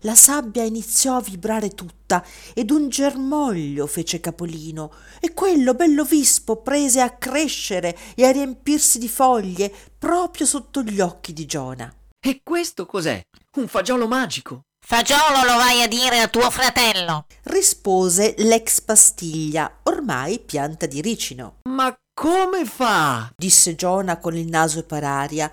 la 0.00 0.14
sabbia 0.14 0.62
iniziò 0.62 1.16
a 1.16 1.20
vibrare 1.20 1.70
tutta 1.70 2.24
ed 2.54 2.70
un 2.70 2.88
germoglio 2.88 3.86
fece 3.86 4.20
capolino 4.20 4.92
e 5.20 5.32
quello 5.32 5.74
bello 5.74 6.04
vispo 6.04 6.56
prese 6.56 7.00
a 7.00 7.10
crescere 7.10 7.96
e 8.14 8.24
a 8.24 8.30
riempirsi 8.30 8.98
di 8.98 9.08
foglie 9.08 9.72
proprio 9.98 10.46
sotto 10.46 10.82
gli 10.82 11.00
occhi 11.00 11.32
di 11.32 11.46
Giona. 11.46 11.92
E 12.20 12.40
questo 12.42 12.86
cos'è? 12.86 13.20
Un 13.56 13.68
fagiolo 13.68 14.06
magico. 14.06 14.62
Fagiolo 14.84 15.44
lo 15.44 15.56
vai 15.56 15.82
a 15.82 15.88
dire 15.88 16.20
a 16.20 16.28
tuo 16.28 16.50
fratello. 16.50 17.26
rispose 17.44 18.34
l'ex 18.38 18.80
pastiglia, 18.80 19.80
ormai 19.84 20.38
pianta 20.38 20.86
di 20.86 21.00
ricino. 21.00 21.56
Ma 21.64 21.92
come 22.14 22.64
fa? 22.64 23.30
disse 23.36 23.74
Giona 23.74 24.18
con 24.18 24.36
il 24.36 24.46
naso 24.46 24.84
per 24.84 25.02
aria. 25.02 25.50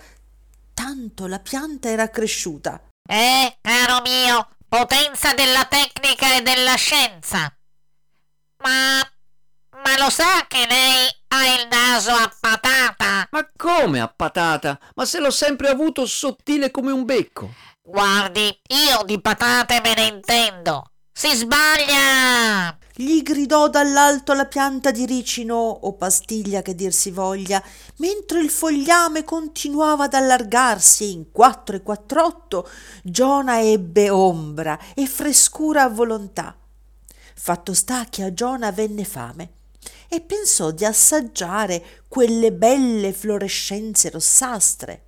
Tanto 0.74 1.28
la 1.28 1.40
pianta 1.40 1.90
era 1.90 2.10
cresciuta. 2.10 2.80
Eh, 3.06 3.58
caro 3.62 4.02
mio, 4.02 4.48
potenza 4.68 5.34
della 5.34 5.66
tecnica 5.66 6.36
e 6.36 6.42
della 6.42 6.76
scienza. 6.76 7.54
Ma... 8.60 9.00
ma 9.84 9.98
lo 9.98 10.10
sa 10.10 10.46
che 10.48 10.66
lei 10.68 11.08
ha 11.28 11.46
il 11.56 11.68
naso 11.70 12.12
a 12.12 12.34
patata? 12.40 13.28
Ma 13.32 13.50
come 13.58 14.00
a 14.00 14.08
patata? 14.08 14.80
Ma 14.96 15.06
se 15.06 15.20
l'ho 15.20 15.32
sempre 15.32 15.68
avuto 15.68 16.06
sottile 16.06 16.72
come 16.72 16.92
un 16.92 17.04
becco. 17.06 17.54
Guardi, 17.82 18.48
io 18.70 19.04
di 19.04 19.20
patate 19.20 19.82
me 19.82 19.94
ne 19.94 20.06
intendo. 20.06 20.93
Si 21.16 21.30
sbaglia! 21.36 22.76
Gli 22.96 23.22
gridò 23.22 23.70
dall'alto 23.70 24.34
la 24.34 24.48
pianta 24.48 24.90
di 24.90 25.06
ricino 25.06 25.56
o 25.56 25.94
pastiglia 25.94 26.64
che 26.64 26.74
dir 26.74 26.92
si 26.92 27.12
voglia, 27.12 27.64
mentre 27.98 28.40
il 28.40 28.50
fogliame 28.50 29.24
continuava 29.24 30.06
ad 30.06 30.16
allargarsi 30.16 31.12
in 31.12 31.32
quattro 31.32 31.76
e 31.76 31.84
quattr'otto 31.84 32.68
Giona 33.04 33.62
ebbe 33.62 34.10
ombra 34.10 34.78
e 34.96 35.06
frescura 35.06 35.84
a 35.84 35.90
volontà. 35.90 36.58
Fatto 37.36 37.74
sta 37.76 38.06
che 38.10 38.24
a 38.24 38.34
Giona 38.34 38.72
venne 38.72 39.06
fame 39.06 39.52
e 40.08 40.20
pensò 40.20 40.72
di 40.72 40.84
assaggiare 40.84 42.02
quelle 42.08 42.52
belle 42.52 43.14
florescenze 43.14 44.10
rossastre. 44.10 45.04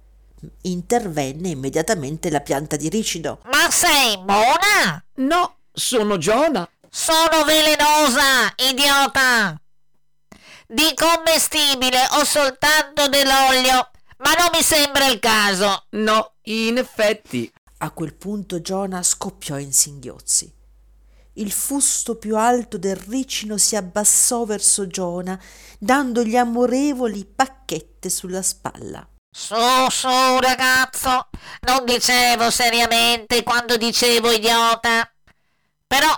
Intervenne 0.61 1.49
immediatamente 1.49 2.29
la 2.29 2.41
pianta 2.41 2.75
di 2.75 2.89
ricino. 2.89 3.39
Ma 3.45 3.71
sei 3.71 4.17
buona? 4.17 5.03
No, 5.15 5.55
sono 5.75 6.17
Giona. 6.17 6.67
Sono 6.89 7.43
velenosa, 7.43 8.53
idiota! 8.55 9.59
Di 10.67 10.93
commestibile 10.95 12.07
ho 12.11 12.23
soltanto 12.23 13.07
dell'olio, 13.07 13.91
ma 14.17 14.31
non 14.33 14.49
mi 14.53 14.63
sembra 14.63 15.07
il 15.07 15.19
caso. 15.19 15.85
No, 15.91 16.35
in 16.43 16.77
effetti. 16.77 17.51
A 17.79 17.91
quel 17.91 18.15
punto 18.15 18.61
Giona 18.61 19.03
scoppiò 19.03 19.57
in 19.57 19.73
singhiozzi. 19.73 20.51
Il 21.33 21.51
fusto 21.51 22.15
più 22.15 22.37
alto 22.37 22.77
del 22.77 22.95
ricino 22.95 23.57
si 23.57 23.75
abbassò 23.75 24.45
verso 24.45 24.87
Giona, 24.87 25.39
dandogli 25.77 26.37
amorevoli 26.37 27.25
pacchette 27.25 28.09
sulla 28.09 28.41
spalla. 28.41 29.05
Su, 29.29 29.53
su, 29.89 30.07
ragazzo, 30.39 31.27
non 31.67 31.83
dicevo 31.83 32.49
seriamente 32.49 33.43
quando 33.43 33.75
dicevo 33.75 34.31
idiota. 34.31 35.09
Però 35.87 36.11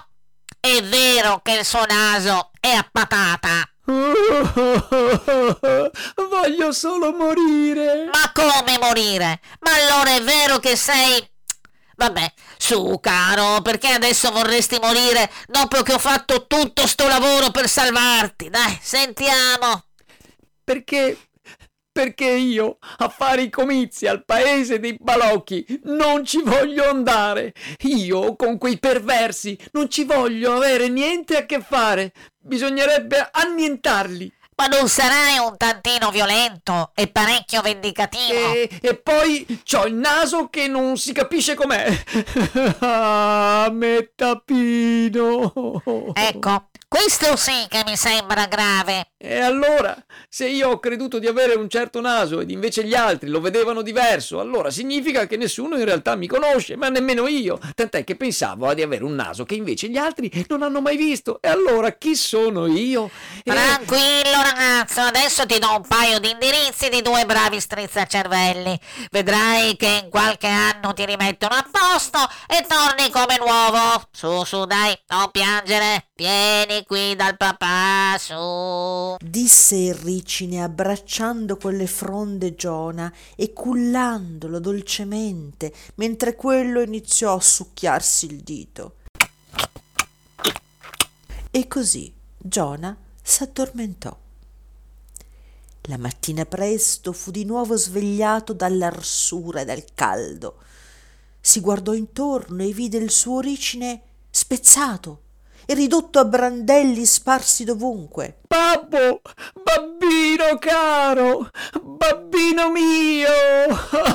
è 0.60 0.82
vero 0.84 1.40
che 1.44 1.54
il 1.54 1.66
suo 1.66 1.86
naso 1.86 2.52
è 2.60 2.70
a 2.72 2.88
patata. 2.90 3.70
Voglio 6.30 6.72
solo 6.72 7.14
morire. 7.14 8.10
Ma 8.12 8.32
come 8.34 8.78
morire? 8.80 9.40
Ma 9.60 9.74
allora 9.76 10.16
è 10.16 10.22
vero 10.22 10.60
che 10.60 10.76
sei... 10.76 11.26
Vabbè, 11.96 12.32
su 12.58 13.00
caro, 13.02 13.62
perché 13.62 13.88
adesso 13.88 14.30
vorresti 14.32 14.78
morire 14.80 15.32
dopo 15.48 15.82
che 15.82 15.94
ho 15.94 16.00
fatto 16.00 16.46
tutto 16.46 16.86
sto 16.86 17.08
lavoro 17.08 17.50
per 17.50 17.68
salvarti? 17.68 18.50
Dai, 18.50 18.78
sentiamo. 18.82 19.86
Perché 20.64 21.27
perché 21.98 22.30
io 22.30 22.78
a 22.98 23.10
fare 23.10 23.42
i 23.42 23.50
comizi 23.50 24.06
al 24.06 24.24
paese 24.24 24.80
dei 24.80 24.96
balocchi 25.00 25.66
non 25.86 26.24
ci 26.24 26.44
voglio 26.44 26.88
andare. 26.88 27.56
Io 27.86 28.36
con 28.36 28.60
quei 28.60 28.78
perversi 28.78 29.58
non 29.72 29.90
ci 29.90 30.04
voglio 30.04 30.58
avere 30.58 30.90
niente 30.90 31.36
a 31.38 31.48
che 31.48 31.60
fare. 31.60 32.14
Bisognerebbe 32.38 33.28
annientarli. 33.32 34.32
Ma 34.58 34.68
non 34.68 34.88
sarai 34.88 35.40
un 35.40 35.58
tantino 35.58 36.12
violento 36.12 36.92
e 36.94 37.08
parecchio 37.08 37.62
vendicativo. 37.62 38.54
E, 38.54 38.70
e 38.80 38.96
poi 38.96 39.62
c'ho 39.64 39.88
il 39.88 39.96
naso 39.96 40.50
che 40.50 40.68
non 40.68 40.98
si 40.98 41.14
capisce 41.14 41.56
com'è. 41.56 42.04
ah, 42.80 43.70
mettapino. 43.72 45.52
Ecco, 46.14 46.70
questo 46.88 47.36
sì 47.36 47.66
che 47.68 47.84
mi 47.86 47.96
sembra 47.98 48.46
grave. 48.46 49.12
E 49.20 49.40
allora, 49.40 49.98
se 50.30 50.48
io 50.48 50.70
ho 50.70 50.80
creduto 50.80 51.18
di 51.18 51.26
avere 51.26 51.56
un 51.56 51.68
certo 51.68 52.00
naso 52.02 52.40
ed 52.40 52.52
invece 52.52 52.84
gli 52.84 52.94
altri 52.94 53.30
lo 53.30 53.42
vedevano 53.42 53.82
diverso, 53.82 54.40
allora 54.40 54.70
significa 54.70 55.26
che 55.26 55.38
nessuno 55.38 55.76
in 55.76 55.86
realtà 55.86 56.16
mi 56.16 56.28
conosce, 56.28 56.76
ma 56.76 56.90
nemmeno 56.90 57.26
io. 57.26 57.60
Tant'è 57.74 58.04
che 58.04 58.16
pensavo 58.16 58.72
di 58.76 58.84
avere 58.84 59.04
un 59.04 59.16
naso 59.16 59.44
che 59.44 59.56
invece 59.56 59.90
gli 59.90 59.98
altri 59.98 60.32
non 60.50 60.62
hanno 60.62 60.82
mai 60.82 60.98
visto. 60.98 61.40
E 61.42 61.48
allora 61.48 61.94
chi 61.94 62.16
sono 62.16 62.68
io? 62.68 63.10
E... 63.44 63.52
Tranquillo 63.52 64.42
ragazzo, 64.44 65.02
adesso 65.02 65.48
ti 65.48 65.58
do 65.58 65.78
un 65.78 65.88
paio 65.88 66.20
di 66.20 66.30
indirizzi 66.30 66.88
di 66.90 67.02
due 67.02 67.26
bravi 67.26 67.60
strizzacervelli. 67.60 68.80
Vedrai 69.10 69.76
che 69.78 70.02
in 70.04 70.10
qualche 70.12 70.48
anno 70.48 70.94
ti 70.94 71.04
rimettono 71.06 71.56
a 71.56 71.66
posto 71.72 72.20
e 72.46 72.64
torni 72.68 73.10
come 73.10 73.38
nuovo. 73.40 74.08
Su, 74.12 74.44
su, 74.44 74.66
dai, 74.66 74.96
non 75.08 75.32
piangere. 75.32 76.10
Vieni 76.14 76.84
qui 76.86 77.16
dal 77.16 77.36
papà, 77.36 78.16
su. 78.20 79.07
Disse 79.20 79.76
il 79.76 79.94
ricine 79.94 80.62
abbracciando 80.62 81.58
con 81.58 81.76
le 81.76 81.88
fronde 81.88 82.56
Giona 82.56 83.14
e 83.36 83.54
cullandolo 83.54 84.60
dolcemente 84.60 85.74
mentre 85.96 86.36
quello 86.36 86.82
iniziò 86.82 87.36
a 87.36 87.42
succhiarsi 87.42 88.26
il 88.26 88.42
dito. 88.42 88.96
E 91.52 91.68
così 91.68 92.14
Giona 92.38 92.96
s'addormentò. 93.22 94.16
La 95.90 95.98
mattina 95.98 96.46
presto 96.46 97.14
fu 97.14 97.32
di 97.32 97.46
nuovo 97.46 97.78
svegliato 97.78 98.54
dall'arsura 98.54 99.62
e 99.62 99.66
dal 99.66 99.86
caldo. 99.94 100.58
Si 101.40 101.62
guardò 101.62 101.94
intorno 101.94 102.64
e 102.64 102.74
vide 102.74 102.98
il 102.98 103.10
suo 103.10 103.40
ricine 103.40 104.02
spezzato 104.30 105.22
e 105.70 105.74
ridotto 105.74 106.20
a 106.20 106.26
brandelli 106.26 107.06
sparsi 107.06 107.66
dovunque. 107.66 108.40
Babbo, 108.48 109.22
babbino 109.62 110.58
caro, 110.60 111.50
babbino 111.82 112.72
mio. 112.72 113.28
Ma 113.70 114.08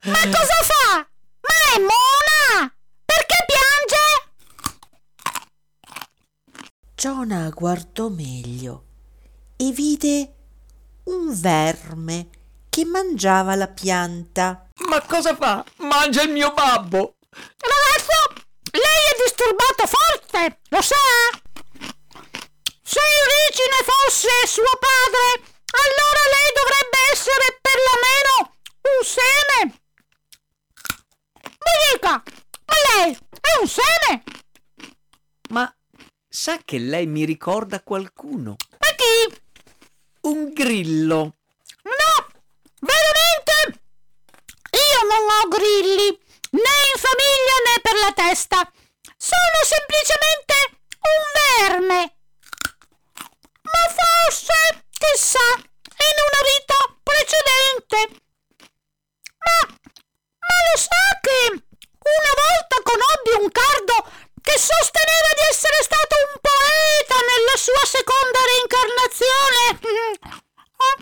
cosa 0.00 0.58
fa? 0.64 1.06
Ma 1.42 1.54
è 1.74 1.78
mona! 1.78 2.74
Perché 3.04 3.44
piange? 3.46 4.00
Giona 6.94 7.50
guardò 7.50 8.08
meglio 8.08 8.84
e 9.56 9.72
vide 9.72 10.34
un 11.04 11.38
verme 11.38 12.28
che 12.70 12.86
mangiava 12.86 13.54
la 13.56 13.68
pianta. 13.68 14.68
Ma 14.88 15.02
cosa 15.02 15.36
fa? 15.36 15.62
Mangia 15.80 16.22
il 16.22 16.30
mio 16.30 16.54
babbo. 16.54 17.16
Ragazzo, 17.58 18.31
lei 18.72 19.02
è 19.10 19.22
disturbato 19.24 19.86
forte, 19.86 20.60
lo 20.68 20.82
sa? 20.82 20.96
Se 22.82 23.00
Eurigine 23.00 23.78
fosse 23.84 24.46
suo 24.46 24.72
padre, 24.78 25.50
allora 25.72 26.22
lei 26.34 26.50
dovrebbe 26.54 26.98
essere 27.12 27.60
perlomeno 27.60 28.56
un 28.82 29.04
seme. 29.04 29.80
Mi 31.42 31.74
dica, 31.92 32.22
ma 32.66 32.74
lei 32.94 33.18
è 33.40 33.60
un 33.60 33.68
seme? 33.68 34.24
Ma 35.50 35.74
sa 36.28 36.58
che 36.64 36.78
lei 36.78 37.06
mi 37.06 37.24
ricorda 37.24 37.82
qualcuno? 37.82 38.56
E 38.78 38.94
chi? 38.96 39.40
Un 40.22 40.52
grillo. 40.52 41.36
No, 41.82 42.26
veramente? 42.80 43.80
Io 44.72 45.06
non 45.08 45.28
ho 45.28 45.48
grilli, 45.48 46.20
né 46.52 46.76
in 46.94 46.98
famiglia 47.00 47.56
né 47.66 47.80
per 47.80 47.96
la 47.98 48.12
testa. 48.12 48.72
Sono 49.16 49.58
semplicemente 49.64 50.54
un 51.00 51.22
verme. 51.40 52.16
Ma 53.62 53.84
forse, 53.88 54.84
chissà, 54.98 55.48
in 55.56 56.16
una 56.28 56.42
vita 56.52 56.76
precedente. 57.02 58.20
Ma, 59.42 59.58
ma 59.66 60.56
lo 60.70 60.76
sa 60.76 61.04
che 61.20 61.40
una 61.50 62.32
volta 62.36 62.76
conobbi 62.82 63.42
un 63.42 63.50
cardo 63.50 63.96
che 64.42 64.58
sosteneva 64.58 65.30
di 65.34 65.44
essere 65.48 65.82
stato 65.82 66.14
un 66.28 66.40
poeta 66.40 67.16
nella 67.16 67.56
sua 67.56 67.84
seconda 67.86 68.38
reincarnazione? 68.52 70.40
Ah, 70.82 70.98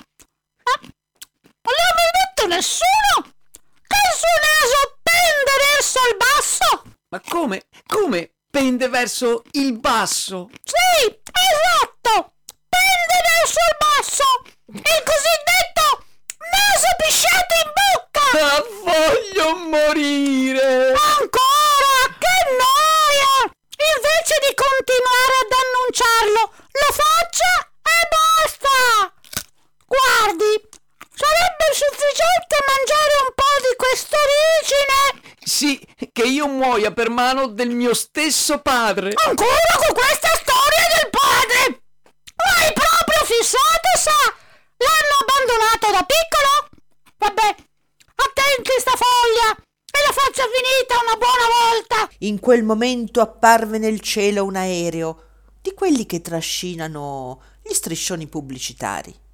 ah, 0.75 0.81
non 0.83 1.75
l'ha 1.75 1.95
mai 1.97 2.11
detto 2.21 2.47
nessuno? 2.49 3.33
Che 3.89 3.97
il 3.97 4.19
suo 4.19 4.37
naso 4.45 5.00
pende 5.31 5.55
verso 5.73 5.99
il 6.11 6.17
basso? 6.17 6.83
Ma 7.09 7.21
come? 7.29 7.63
Come 7.87 8.33
pende 8.51 8.89
verso 8.89 9.43
il 9.53 9.79
basso? 9.79 10.51
Sì, 10.65 11.07
esatto! 11.07 12.35
Pende 12.69 13.17
verso 13.31 13.61
il 13.71 13.77
basso! 13.79 14.25
Il 14.67 15.03
cosiddetto 15.05 16.05
naso 16.51 16.89
pisciato 16.99 17.55
in 17.63 17.71
bocca! 17.79 18.27
Ah, 18.39 18.65
voglio 18.83 19.57
morire! 19.69 20.93
Ancora! 20.93 21.95
Che 22.19 22.39
noia! 22.59 23.35
Invece 23.95 24.35
di 24.47 24.55
continuare 24.55 25.35
ad 25.43 25.53
annunciarlo, 25.63 26.43
lo 26.71 26.93
faccia 26.93 27.53
e 27.83 27.99
basta! 28.11 29.13
Guardi, 29.87 30.69
sarebbe 31.21 31.67
sufficiente 31.77 32.57
mangiare 32.65 33.13
un 33.29 33.33
po' 33.37 33.57
di 33.61 33.75
questo 33.77 34.17
ricine! 34.33 35.37
Sì, 35.45 35.77
che 36.13 36.25
io 36.25 36.47
muoia 36.49 36.93
per 36.93 37.11
mano 37.11 37.47
del 37.49 37.71
mio 37.71 37.93
stesso 37.93 38.61
padre. 38.61 39.13
Ancora 39.27 39.73
con 39.85 39.93
questa 39.93 40.33
storia 40.41 40.85
del 40.97 41.11
padre! 41.11 41.83
È 42.37 42.73
proprio 42.73 43.21
fissato, 43.25 43.91
sa! 44.01 44.21
L'hanno 44.81 45.17
abbandonato 45.21 45.87
da 45.93 46.05
piccolo? 46.09 46.53
Vabbè, 47.19 47.49
attenti 48.17 48.73
sta 48.79 48.97
foglia 48.97 49.53
e 49.53 49.99
la 50.07 50.13
faccia 50.13 50.45
finita 50.49 50.95
una 51.05 51.17
buona 51.21 51.47
volta! 51.61 52.09
In 52.25 52.41
quel 52.41 52.63
momento 52.63 53.21
apparve 53.21 53.77
nel 53.77 54.01
cielo 54.01 54.45
un 54.45 54.57
aereo 54.57 55.25
di 55.61 55.75
quelli 55.75 56.07
che 56.07 56.23
trascinano 56.23 57.43
gli 57.63 57.75
striscioni 57.75 58.27
pubblicitari. 58.27 59.29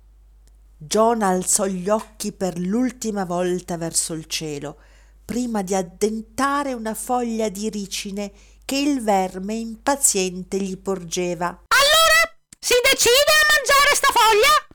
Giona 0.79 1.29
alzò 1.29 1.65
gli 1.65 1.89
occhi 1.89 2.33
per 2.33 2.59
l'ultima 2.59 3.25
volta 3.25 3.79
verso 3.79 4.13
il 4.13 4.27
cielo, 4.27 4.77
prima 5.25 5.63
di 5.63 5.75
addentare 5.75 6.75
una 6.75 6.93
foglia 6.93 7.49
di 7.49 7.71
ricine 7.71 8.31
che 8.63 8.77
il 8.77 9.03
verme 9.03 9.55
impaziente 9.55 10.59
gli 10.59 10.77
porgeva. 10.77 11.47
Allora 11.47 12.39
si 12.61 12.75
decide 12.83 13.33
a 13.33 13.47
mangiare 13.55 13.95
sta 13.95 14.09
foglia? 14.13 14.67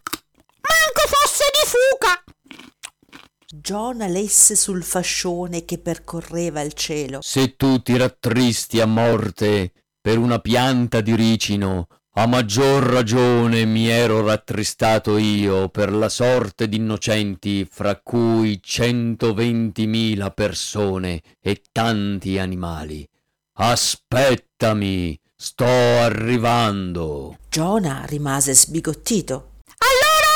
Manco 0.62 1.08
fosse 1.08 1.44
di 1.54 1.70
fuca! 1.70 2.24
Giona 3.54 4.08
lesse 4.08 4.56
sul 4.56 4.84
fascione 4.84 5.66
che 5.66 5.78
percorreva 5.78 6.62
il 6.62 6.74
cielo. 6.74 7.20
Se 7.22 7.56
tu 7.56 7.80
ti 7.84 7.96
rattristi 7.96 8.80
a 8.80 8.88
morte 8.88 9.72
per 10.02 10.18
una 10.18 10.40
pianta 10.40 11.00
di 11.02 11.16
ricino, 11.16 11.86
a 12.16 12.28
maggior 12.28 12.84
ragione 12.84 13.64
mi 13.64 13.88
ero 13.88 14.26
rattristato 14.26 15.18
io 15.18 15.70
per 15.70 15.94
la 15.94 16.10
sorte 16.10 16.68
d'innocenti, 16.68 17.66
fra 17.70 17.96
cui 17.96 18.60
centoventimila 18.62 20.30
persone 20.32 21.22
e 21.40 21.62
tanti 21.72 22.38
animali. 22.38 23.08
Aspettami, 23.54 25.18
sto 25.36 25.66
arrivando. 25.66 27.38
Giona 27.50 28.04
rimase 28.06 28.54
sbigottito. 28.56 29.60
Allora 29.78 30.34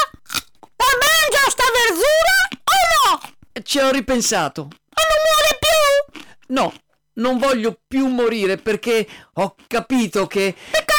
la 0.77 0.85
mangia 1.01 1.49
sta 1.49 1.63
verdura 1.73 2.47
o 2.63 3.19
no? 3.19 3.61
Ci 3.63 3.79
ho 3.79 3.91
ripensato. 3.91 4.69
E 4.71 5.01
non 5.11 5.19
muore 5.27 5.59
più? 5.59 6.53
No, 6.53 6.73
non 7.15 7.37
voglio 7.37 7.77
più 7.85 8.07
morire 8.07 8.55
perché 8.57 9.05
ho 9.33 9.55
capito 9.67 10.25
che... 10.27 10.55
Peccato! 10.71 10.94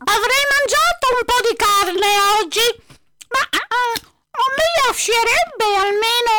Avrei 0.00 0.44
mangiato 0.48 1.04
un 1.12 1.22
po' 1.28 1.40
di 1.44 1.54
carne 1.60 2.10
oggi, 2.40 2.66
ma 3.28 3.42
ah, 3.44 3.68
ah, 3.68 4.48
mi 4.56 4.68
lascerebbe 4.80 5.68
almeno 5.76 6.32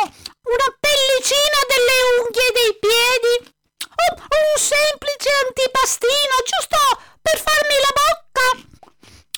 una 0.50 0.68
pellicina 0.82 1.58
delle 1.70 1.98
unghie 2.18 2.50
dei 2.58 2.74
piedi 2.82 3.34
o 3.86 4.04
un 4.18 4.58
semplice 4.58 5.30
antipastino 5.46 6.34
giusto 6.42 6.82
per 7.22 7.38
farmi 7.38 7.76
la 7.78 7.92
bocca. 7.94 8.46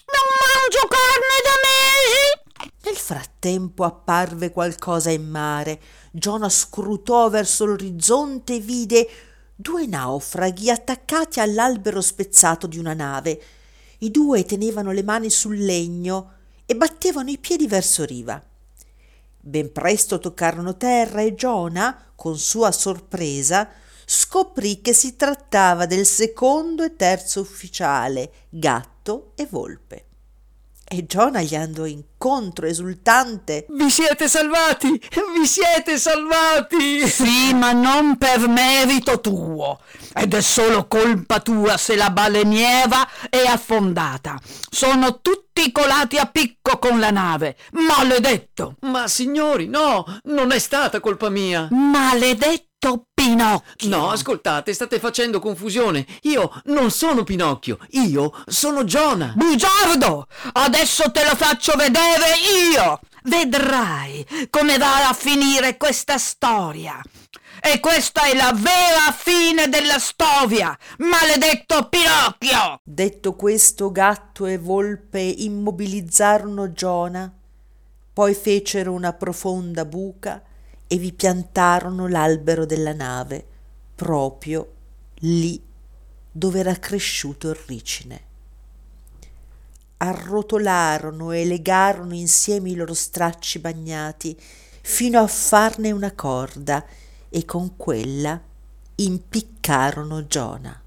Non 0.08 0.26
mangio 0.40 0.84
carne 0.88 1.36
da 1.44 1.56
mesi. 1.68 2.24
Nel 2.88 2.96
frattempo 2.96 3.84
apparve 3.84 4.50
qualcosa 4.50 5.10
in 5.10 5.28
mare. 5.28 5.80
Giona 6.10 6.48
scrutò 6.48 7.28
verso 7.28 7.66
l'orizzonte 7.66 8.54
e 8.54 8.60
vide 8.60 9.08
due 9.54 9.86
naufraghi 9.86 10.70
attaccati 10.70 11.40
all'albero 11.40 12.00
spezzato 12.00 12.66
di 12.66 12.78
una 12.78 12.94
nave. 12.94 13.53
I 14.04 14.10
due 14.10 14.44
tenevano 14.44 14.92
le 14.92 15.02
mani 15.02 15.30
sul 15.30 15.56
legno 15.56 16.32
e 16.66 16.76
battevano 16.76 17.30
i 17.30 17.38
piedi 17.38 17.66
verso 17.66 18.04
riva. 18.04 18.42
Ben 19.40 19.72
presto 19.72 20.18
toccarono 20.18 20.76
terra 20.76 21.22
e 21.22 21.34
Giona, 21.34 22.12
con 22.14 22.36
sua 22.36 22.70
sorpresa, 22.70 23.66
scoprì 24.04 24.82
che 24.82 24.92
si 24.92 25.16
trattava 25.16 25.86
del 25.86 26.04
secondo 26.04 26.82
e 26.82 26.96
terzo 26.96 27.40
ufficiale, 27.40 28.30
gatto 28.50 29.32
e 29.36 29.46
volpe. 29.46 30.04
E 30.96 31.06
Giona 31.06 31.42
gli 31.42 31.56
andò 31.56 31.86
incontro 31.86 32.66
esultante. 32.66 33.66
Vi 33.68 33.90
siete 33.90 34.28
salvati! 34.28 34.90
Vi 35.36 35.44
siete 35.44 35.98
salvati! 35.98 37.08
Sì, 37.08 37.52
ma 37.52 37.72
non 37.72 38.16
per 38.16 38.46
merito 38.46 39.20
tuo. 39.20 39.80
Ed 40.14 40.34
è 40.34 40.40
solo 40.40 40.86
colpa 40.86 41.40
tua 41.40 41.76
se 41.78 41.96
la 41.96 42.10
baleniera 42.10 43.08
è 43.28 43.44
affondata. 43.44 44.38
Sono 44.70 45.20
tutti 45.20 45.72
colati 45.72 46.16
a 46.16 46.26
picco 46.26 46.78
con 46.78 47.00
la 47.00 47.10
nave. 47.10 47.56
Maledetto! 47.72 48.76
Ma 48.82 49.08
signori, 49.08 49.66
no, 49.66 50.04
non 50.26 50.52
è 50.52 50.60
stata 50.60 51.00
colpa 51.00 51.28
mia. 51.28 51.66
Maledetto 51.72 52.73
detto 52.84 53.06
Pinocchio. 53.14 53.88
No, 53.88 54.10
ascoltate, 54.10 54.74
state 54.74 54.98
facendo 54.98 55.40
confusione. 55.40 56.06
Io 56.22 56.50
non 56.64 56.90
sono 56.90 57.24
Pinocchio, 57.24 57.78
io 57.90 58.32
sono 58.46 58.84
Giona. 58.84 59.32
Bugiardo! 59.34 60.26
Adesso 60.52 61.10
te 61.10 61.24
lo 61.24 61.34
faccio 61.34 61.74
vedere 61.76 62.34
io! 62.72 63.00
Vedrai 63.22 64.26
come 64.50 64.76
va 64.76 65.08
a 65.08 65.14
finire 65.14 65.78
questa 65.78 66.18
storia. 66.18 67.00
E 67.60 67.80
questa 67.80 68.24
è 68.24 68.34
la 68.34 68.52
vera 68.54 69.10
fine 69.16 69.70
della 69.70 69.98
stovia, 69.98 70.76
maledetto 70.98 71.88
Pinocchio! 71.88 72.80
Detto 72.82 73.34
questo, 73.34 73.90
gatto 73.90 74.44
e 74.44 74.58
volpe 74.58 75.20
immobilizzarono 75.20 76.72
Giona, 76.72 77.32
poi 78.12 78.34
fecero 78.34 78.92
una 78.92 79.14
profonda 79.14 79.86
buca 79.86 80.42
e 80.94 80.96
vi 80.96 81.12
piantarono 81.12 82.06
l'albero 82.06 82.64
della 82.64 82.92
nave, 82.92 83.44
proprio 83.96 84.74
lì 85.22 85.60
dove 86.30 86.60
era 86.60 86.76
cresciuto 86.76 87.48
il 87.48 87.58
ricine. 87.66 88.22
Arrotolarono 89.96 91.32
e 91.32 91.44
legarono 91.46 92.14
insieme 92.14 92.70
i 92.70 92.76
loro 92.76 92.94
stracci 92.94 93.58
bagnati 93.58 94.40
fino 94.82 95.18
a 95.18 95.26
farne 95.26 95.90
una 95.90 96.12
corda 96.12 96.86
e 97.28 97.44
con 97.44 97.76
quella 97.76 98.40
impiccarono 98.94 100.28
Giona. 100.28 100.80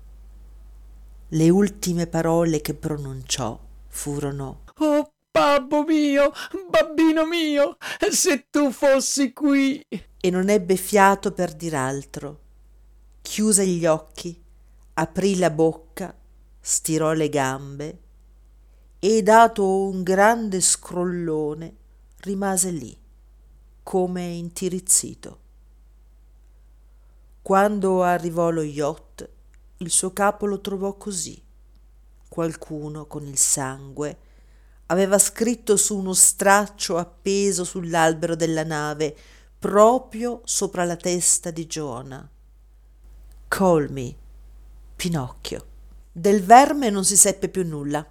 Le 1.27 1.49
ultime 1.49 2.07
parole 2.07 2.61
che 2.61 2.73
pronunciò 2.73 3.59
furono 3.89 4.61
Oh, 4.75 5.11
babbo 5.37 5.83
mio, 5.83 6.31
babbino 6.69 7.25
mio, 7.25 7.77
se 8.09 8.47
tu 8.49 8.71
fossi 8.71 9.33
qui. 9.33 9.85
e 10.19 10.29
non 10.31 10.49
ebbe 10.49 10.75
fiato 10.75 11.31
per 11.31 11.53
dir 11.53 11.75
altro. 11.75 12.39
Chiuse 13.21 13.65
gli 13.67 13.85
occhi, 13.85 14.41
aprì 14.93 15.37
la 15.37 15.51
bocca, 15.51 16.15
stirò 16.59 17.13
le 17.13 17.29
gambe 17.29 17.99
e 18.99 19.21
dato 19.21 19.87
un 19.87 20.01
grande 20.01 20.59
scrollone 20.59 21.75
rimase 22.21 22.71
lì, 22.71 22.97
come 23.83 24.25
intirizzito. 24.25 25.39
Quando 27.43 28.03
arrivò 28.03 28.49
lo 28.49 28.63
yacht, 28.63 29.29
il 29.77 29.91
suo 29.91 30.11
capo 30.11 30.45
lo 30.47 30.59
trovò 30.59 30.97
così. 30.97 31.41
Qualcuno 32.27 33.05
con 33.05 33.25
il 33.25 33.37
sangue 33.37 34.17
aveva 34.87 35.17
scritto 35.17 35.77
su 35.77 35.97
uno 35.97 36.13
straccio 36.13 36.97
appeso 36.97 37.63
sull'albero 37.63 38.35
della 38.35 38.63
nave, 38.63 39.15
proprio 39.57 40.41
sopra 40.43 40.83
la 40.83 40.95
testa 40.95 41.51
di 41.51 41.65
Giona. 41.65 42.29
Call 43.47 43.87
me, 43.89 44.15
Pinocchio. 44.95 45.65
Del 46.11 46.43
verme 46.43 46.89
non 46.89 47.05
si 47.05 47.15
seppe 47.15 47.47
più 47.47 47.65
nulla. 47.65 48.05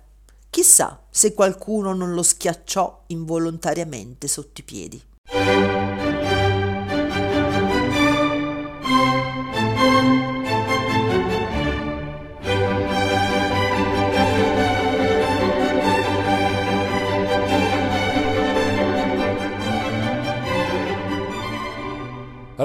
Chissà 0.48 1.02
se 1.10 1.34
qualcuno 1.34 1.92
non 1.92 2.14
lo 2.14 2.22
schiacciò 2.22 3.04
involontariamente 3.08 4.28
sotto 4.28 4.60
i 4.60 4.64
piedi. 4.64 5.02